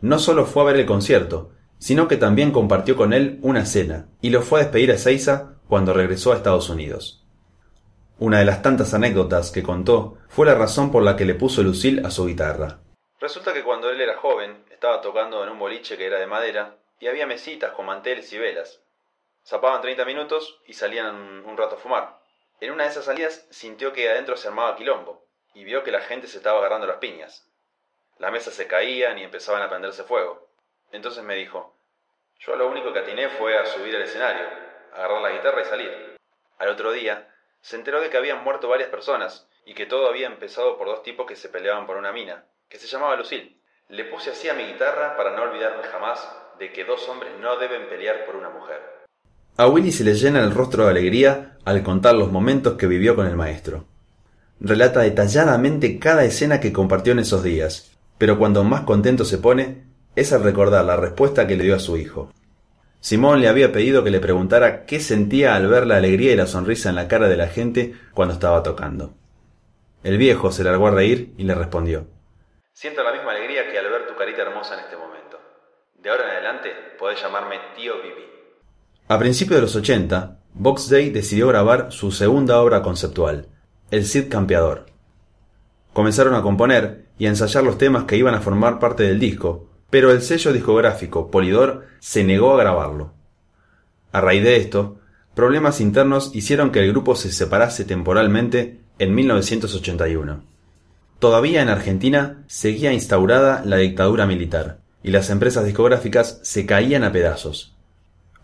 No 0.00 0.18
solo 0.18 0.46
fue 0.46 0.62
a 0.62 0.66
ver 0.66 0.76
el 0.76 0.86
concierto, 0.86 1.52
sino 1.78 2.08
que 2.08 2.16
también 2.16 2.50
compartió 2.50 2.96
con 2.96 3.12
él 3.12 3.38
una 3.42 3.64
cena 3.66 4.08
y 4.20 4.30
lo 4.30 4.42
fue 4.42 4.60
a 4.60 4.62
despedir 4.64 4.90
a 4.90 4.94
Ezeiza 4.94 5.54
cuando 5.68 5.92
regresó 5.92 6.32
a 6.32 6.36
Estados 6.36 6.68
Unidos. 6.70 7.24
Una 8.18 8.40
de 8.40 8.44
las 8.44 8.62
tantas 8.62 8.94
anécdotas 8.94 9.52
que 9.52 9.62
contó 9.62 10.18
fue 10.28 10.46
la 10.46 10.54
razón 10.54 10.90
por 10.90 11.04
la 11.04 11.14
que 11.14 11.24
le 11.24 11.34
puso 11.34 11.62
Lucille 11.62 12.02
a 12.04 12.10
su 12.10 12.26
guitarra. 12.26 12.80
Resulta 13.20 13.52
que 13.52 13.62
cuando 13.62 13.90
él 13.90 14.00
era 14.00 14.16
joven, 14.16 14.64
estaba 14.72 15.00
tocando 15.00 15.42
en 15.44 15.50
un 15.50 15.58
boliche 15.58 15.96
que 15.96 16.06
era 16.06 16.18
de 16.18 16.26
madera 16.26 16.76
y 16.98 17.06
había 17.06 17.26
mesitas 17.26 17.72
con 17.72 17.86
manteles 17.86 18.32
y 18.32 18.38
velas. 18.38 18.80
Zapaban 19.48 19.80
30 19.80 20.04
minutos 20.04 20.60
y 20.66 20.74
salían 20.74 21.16
un 21.46 21.56
rato 21.56 21.76
a 21.76 21.78
fumar. 21.78 22.18
En 22.60 22.70
una 22.70 22.84
de 22.84 22.90
esas 22.90 23.06
salidas 23.06 23.46
sintió 23.48 23.94
que 23.94 24.10
adentro 24.10 24.36
se 24.36 24.48
armaba 24.48 24.76
quilombo 24.76 25.24
y 25.54 25.64
vio 25.64 25.82
que 25.82 25.90
la 25.90 26.02
gente 26.02 26.26
se 26.26 26.36
estaba 26.36 26.58
agarrando 26.58 26.86
las 26.86 26.98
piñas. 26.98 27.48
Las 28.18 28.30
mesas 28.30 28.52
se 28.52 28.66
caían 28.66 29.16
y 29.16 29.22
empezaban 29.24 29.62
a 29.62 29.70
prenderse 29.70 30.04
fuego. 30.04 30.50
Entonces 30.92 31.24
me 31.24 31.34
dijo, 31.34 31.74
yo 32.40 32.56
lo 32.56 32.68
único 32.68 32.92
que 32.92 32.98
atiné 32.98 33.30
fue 33.30 33.56
a 33.56 33.64
subir 33.64 33.96
al 33.96 34.02
escenario, 34.02 34.46
agarrar 34.92 35.22
la 35.22 35.30
guitarra 35.30 35.62
y 35.62 35.64
salir. 35.64 36.18
Al 36.58 36.68
otro 36.68 36.92
día, 36.92 37.34
se 37.62 37.76
enteró 37.76 38.02
de 38.02 38.10
que 38.10 38.18
habían 38.18 38.44
muerto 38.44 38.68
varias 38.68 38.90
personas 38.90 39.48
y 39.64 39.72
que 39.72 39.86
todo 39.86 40.08
había 40.08 40.26
empezado 40.26 40.76
por 40.76 40.88
dos 40.88 41.02
tipos 41.02 41.24
que 41.24 41.36
se 41.36 41.48
peleaban 41.48 41.86
por 41.86 41.96
una 41.96 42.12
mina, 42.12 42.44
que 42.68 42.76
se 42.76 42.86
llamaba 42.86 43.16
Lucille. 43.16 43.56
Le 43.88 44.04
puse 44.04 44.28
así 44.28 44.50
a 44.50 44.52
mi 44.54 44.66
guitarra 44.66 45.16
para 45.16 45.30
no 45.30 45.44
olvidarme 45.44 45.84
jamás 45.84 46.36
de 46.58 46.70
que 46.70 46.84
dos 46.84 47.08
hombres 47.08 47.32
no 47.38 47.56
deben 47.56 47.88
pelear 47.88 48.26
por 48.26 48.36
una 48.36 48.50
mujer. 48.50 48.97
A 49.60 49.66
Willy 49.66 49.90
se 49.90 50.04
le 50.04 50.14
llena 50.14 50.38
el 50.44 50.52
rostro 50.52 50.84
de 50.84 50.90
alegría 50.90 51.56
al 51.64 51.82
contar 51.82 52.14
los 52.14 52.30
momentos 52.30 52.74
que 52.74 52.86
vivió 52.86 53.16
con 53.16 53.26
el 53.26 53.34
maestro. 53.34 53.86
Relata 54.60 55.00
detalladamente 55.00 55.98
cada 55.98 56.22
escena 56.22 56.60
que 56.60 56.72
compartió 56.72 57.12
en 57.12 57.18
esos 57.18 57.42
días, 57.42 57.90
pero 58.18 58.38
cuando 58.38 58.62
más 58.62 58.82
contento 58.82 59.24
se 59.24 59.38
pone 59.38 59.82
es 60.14 60.32
al 60.32 60.44
recordar 60.44 60.84
la 60.84 60.94
respuesta 60.94 61.48
que 61.48 61.56
le 61.56 61.64
dio 61.64 61.74
a 61.74 61.80
su 61.80 61.96
hijo. 61.96 62.32
Simón 63.00 63.40
le 63.40 63.48
había 63.48 63.72
pedido 63.72 64.04
que 64.04 64.10
le 64.10 64.20
preguntara 64.20 64.86
qué 64.86 65.00
sentía 65.00 65.56
al 65.56 65.66
ver 65.66 65.88
la 65.88 65.96
alegría 65.96 66.32
y 66.32 66.36
la 66.36 66.46
sonrisa 66.46 66.90
en 66.90 66.94
la 66.94 67.08
cara 67.08 67.28
de 67.28 67.36
la 67.36 67.48
gente 67.48 67.96
cuando 68.14 68.34
estaba 68.34 68.62
tocando. 68.62 69.14
El 70.04 70.18
viejo 70.18 70.52
se 70.52 70.62
largó 70.62 70.86
a 70.86 70.92
reír 70.92 71.34
y 71.36 71.42
le 71.42 71.56
respondió 71.56 72.06
Siento 72.74 73.02
la 73.02 73.10
misma 73.12 73.32
alegría 73.32 73.68
que 73.72 73.76
al 73.76 73.90
ver 73.90 74.06
tu 74.06 74.14
carita 74.14 74.42
hermosa 74.42 74.74
en 74.74 74.84
este 74.84 74.96
momento. 74.96 75.40
De 76.00 76.10
ahora 76.10 76.26
en 76.26 76.30
adelante 76.30 76.70
podés 76.96 77.20
llamarme 77.20 77.56
tío 77.74 78.00
Bibi. 78.00 78.27
A 79.10 79.18
principios 79.18 79.56
de 79.56 79.62
los 79.62 79.74
80, 79.74 80.36
Box 80.52 80.90
Day 80.90 81.08
decidió 81.08 81.48
grabar 81.48 81.90
su 81.90 82.12
segunda 82.12 82.60
obra 82.60 82.82
conceptual, 82.82 83.46
El 83.90 84.04
Cid 84.04 84.28
Campeador. 84.28 84.84
Comenzaron 85.94 86.34
a 86.34 86.42
componer 86.42 87.06
y 87.18 87.24
a 87.24 87.30
ensayar 87.30 87.64
los 87.64 87.78
temas 87.78 88.04
que 88.04 88.18
iban 88.18 88.34
a 88.34 88.42
formar 88.42 88.78
parte 88.78 89.04
del 89.04 89.18
disco, 89.18 89.66
pero 89.88 90.12
el 90.12 90.20
sello 90.20 90.52
discográfico 90.52 91.30
Polidor 91.30 91.86
se 92.00 92.22
negó 92.22 92.52
a 92.52 92.58
grabarlo. 92.58 93.14
A 94.12 94.20
raíz 94.20 94.44
de 94.44 94.58
esto, 94.58 94.98
problemas 95.34 95.80
internos 95.80 96.30
hicieron 96.34 96.70
que 96.70 96.80
el 96.80 96.90
grupo 96.90 97.16
se 97.16 97.32
separase 97.32 97.86
temporalmente 97.86 98.80
en 98.98 99.14
1981. 99.14 100.42
Todavía 101.18 101.62
en 101.62 101.70
Argentina 101.70 102.44
seguía 102.46 102.92
instaurada 102.92 103.62
la 103.64 103.78
dictadura 103.78 104.26
militar, 104.26 104.80
y 105.02 105.12
las 105.12 105.30
empresas 105.30 105.64
discográficas 105.64 106.40
se 106.42 106.66
caían 106.66 107.04
a 107.04 107.12
pedazos. 107.12 107.77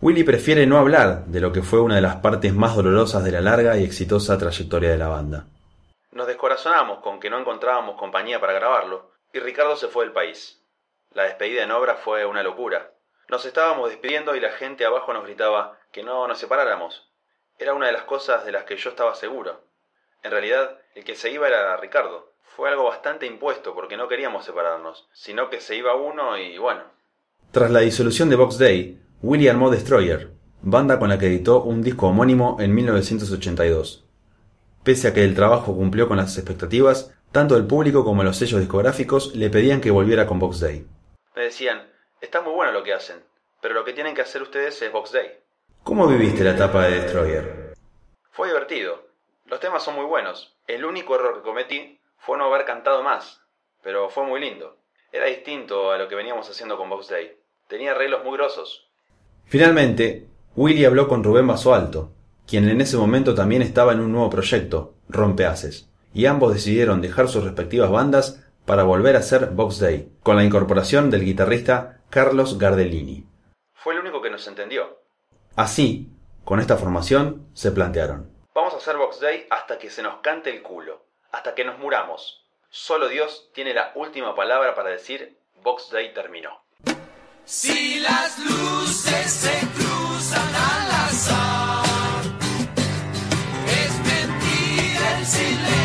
Willy 0.05 0.23
prefiere 0.23 0.67
no 0.67 0.77
hablar 0.77 1.25
de 1.25 1.41
lo 1.41 1.51
que 1.51 1.63
fue 1.63 1.81
una 1.81 1.95
de 1.95 2.01
las 2.01 2.17
partes 2.17 2.53
más 2.53 2.75
dolorosas 2.75 3.23
de 3.23 3.31
la 3.31 3.41
larga 3.41 3.75
y 3.75 3.83
exitosa 3.83 4.37
trayectoria 4.37 4.91
de 4.91 4.99
la 4.99 5.07
banda. 5.07 5.47
Nos 6.11 6.27
descorazonamos 6.27 6.99
con 6.99 7.19
que 7.19 7.31
no 7.31 7.39
encontrábamos 7.39 7.97
compañía 7.97 8.39
para 8.39 8.53
grabarlo, 8.53 9.09
y 9.33 9.39
Ricardo 9.39 9.75
se 9.75 9.87
fue 9.87 10.05
del 10.05 10.13
país. 10.13 10.61
La 11.11 11.23
despedida 11.23 11.63
en 11.63 11.71
obra 11.71 11.95
fue 11.95 12.23
una 12.23 12.43
locura. 12.43 12.91
Nos 13.29 13.47
estábamos 13.47 13.89
despidiendo 13.89 14.35
y 14.35 14.39
la 14.39 14.51
gente 14.51 14.85
abajo 14.85 15.11
nos 15.11 15.23
gritaba 15.23 15.79
que 15.91 16.03
no 16.03 16.27
nos 16.27 16.37
separáramos. 16.37 17.09
Era 17.57 17.73
una 17.73 17.87
de 17.87 17.93
las 17.93 18.03
cosas 18.03 18.45
de 18.45 18.51
las 18.51 18.65
que 18.65 18.77
yo 18.77 18.91
estaba 18.91 19.15
seguro. 19.15 19.63
En 20.21 20.29
realidad, 20.29 20.77
el 20.93 21.03
que 21.03 21.15
se 21.15 21.31
iba 21.31 21.47
era 21.47 21.77
Ricardo. 21.77 22.31
Fue 22.55 22.69
algo 22.69 22.83
bastante 22.83 23.25
impuesto 23.25 23.73
porque 23.73 23.97
no 23.97 24.07
queríamos 24.07 24.45
separarnos, 24.45 25.09
sino 25.13 25.49
que 25.49 25.61
se 25.61 25.75
iba 25.75 25.95
uno 25.95 26.37
y 26.37 26.59
bueno. 26.59 26.83
Tras 27.51 27.71
la 27.71 27.79
disolución 27.79 28.29
de 28.29 28.35
Box 28.35 28.59
Day, 28.59 29.01
Willy 29.21 29.47
armó 29.47 29.69
Destroyer, 29.69 30.31
banda 30.61 30.99
con 30.99 31.09
la 31.09 31.17
que 31.17 31.27
editó 31.27 31.63
un 31.63 31.81
disco 31.81 32.07
homónimo 32.07 32.57
en 32.59 32.73
1982. 32.73 34.05
Pese 34.83 35.07
a 35.07 35.13
que 35.13 35.23
el 35.23 35.35
trabajo 35.35 35.75
cumplió 35.75 36.07
con 36.07 36.17
las 36.17 36.37
expectativas, 36.37 37.15
Tanto 37.35 37.57
el 37.57 37.67
público 37.67 38.05
como 38.05 38.23
los 38.23 38.37
sellos 38.37 38.61
discográficos 38.61 39.35
le 39.35 39.49
pedían 39.49 39.81
que 39.81 39.91
volviera 39.91 40.25
con 40.25 40.39
Box 40.39 40.61
Day. 40.61 40.87
Me 41.35 41.41
decían, 41.41 41.91
está 42.21 42.39
muy 42.39 42.53
bueno 42.53 42.71
lo 42.71 42.81
que 42.81 42.93
hacen, 42.93 43.21
pero 43.59 43.73
lo 43.73 43.83
que 43.83 43.91
tienen 43.91 44.15
que 44.15 44.21
hacer 44.21 44.41
ustedes 44.41 44.81
es 44.81 44.89
Box 44.89 45.11
Day. 45.11 45.37
¿Cómo 45.83 46.07
viviste 46.07 46.45
la 46.45 46.51
etapa 46.51 46.85
de 46.85 47.01
Destroyer? 47.01 47.73
Fue 48.31 48.47
divertido. 48.47 49.09
Los 49.47 49.59
temas 49.59 49.83
son 49.83 49.95
muy 49.95 50.05
buenos. 50.05 50.55
El 50.65 50.85
único 50.85 51.13
error 51.15 51.35
que 51.35 51.41
cometí 51.41 51.99
fue 52.19 52.37
no 52.37 52.45
haber 52.45 52.65
cantado 52.65 53.03
más, 53.03 53.41
pero 53.83 54.09
fue 54.09 54.23
muy 54.23 54.39
lindo. 54.39 54.77
Era 55.11 55.25
distinto 55.25 55.91
a 55.91 55.97
lo 55.97 56.07
que 56.07 56.15
veníamos 56.15 56.49
haciendo 56.49 56.77
con 56.77 56.89
Box 56.89 57.09
Day. 57.09 57.37
Tenía 57.67 57.91
arreglos 57.91 58.23
muy 58.23 58.37
grosos. 58.37 58.84
Finalmente, 59.45 60.27
Willy 60.55 60.85
habló 60.85 61.07
con 61.07 61.23
Rubén 61.23 61.47
Basualto, 61.47 62.11
quien 62.47 62.67
en 62.67 62.81
ese 62.81 62.97
momento 62.97 63.35
también 63.35 63.61
estaba 63.61 63.93
en 63.93 63.99
un 63.99 64.11
nuevo 64.11 64.29
proyecto, 64.29 64.93
Rompeaces, 65.09 65.89
y 66.13 66.25
ambos 66.25 66.53
decidieron 66.53 67.01
dejar 67.01 67.27
sus 67.27 67.43
respectivas 67.43 67.91
bandas 67.91 68.43
para 68.65 68.83
volver 68.83 69.15
a 69.15 69.19
hacer 69.19 69.47
Box 69.47 69.79
Day, 69.79 70.11
con 70.23 70.35
la 70.35 70.43
incorporación 70.43 71.11
del 71.11 71.23
guitarrista 71.23 72.01
Carlos 72.09 72.57
Gardellini. 72.57 73.25
Fue 73.73 73.93
el 73.93 73.99
único 73.99 74.21
que 74.21 74.31
nos 74.31 74.47
entendió. 74.47 74.99
Así, 75.55 76.09
con 76.43 76.59
esta 76.59 76.77
formación, 76.77 77.47
se 77.53 77.71
plantearon. 77.71 78.31
Vamos 78.55 78.73
a 78.73 78.77
hacer 78.77 78.97
Box 78.97 79.19
Day 79.19 79.45
hasta 79.49 79.77
que 79.77 79.89
se 79.89 80.01
nos 80.01 80.17
cante 80.21 80.49
el 80.49 80.63
culo, 80.63 81.05
hasta 81.31 81.53
que 81.53 81.65
nos 81.65 81.77
muramos. 81.77 82.45
Solo 82.69 83.07
Dios 83.07 83.51
tiene 83.53 83.73
la 83.73 83.91
última 83.95 84.35
palabra 84.35 84.73
para 84.73 84.89
decir 84.89 85.37
Box 85.63 85.91
Day 85.91 86.13
terminó. 86.13 86.64
Si 87.47 87.99
las 87.99 88.39
luces 88.39 89.31
se 89.31 89.67
cruzan 89.75 90.55
al 90.55 90.91
azar, 91.09 92.23
es 93.67 93.91
mentira 93.99 95.19
el 95.19 95.25
silencio 95.27 95.84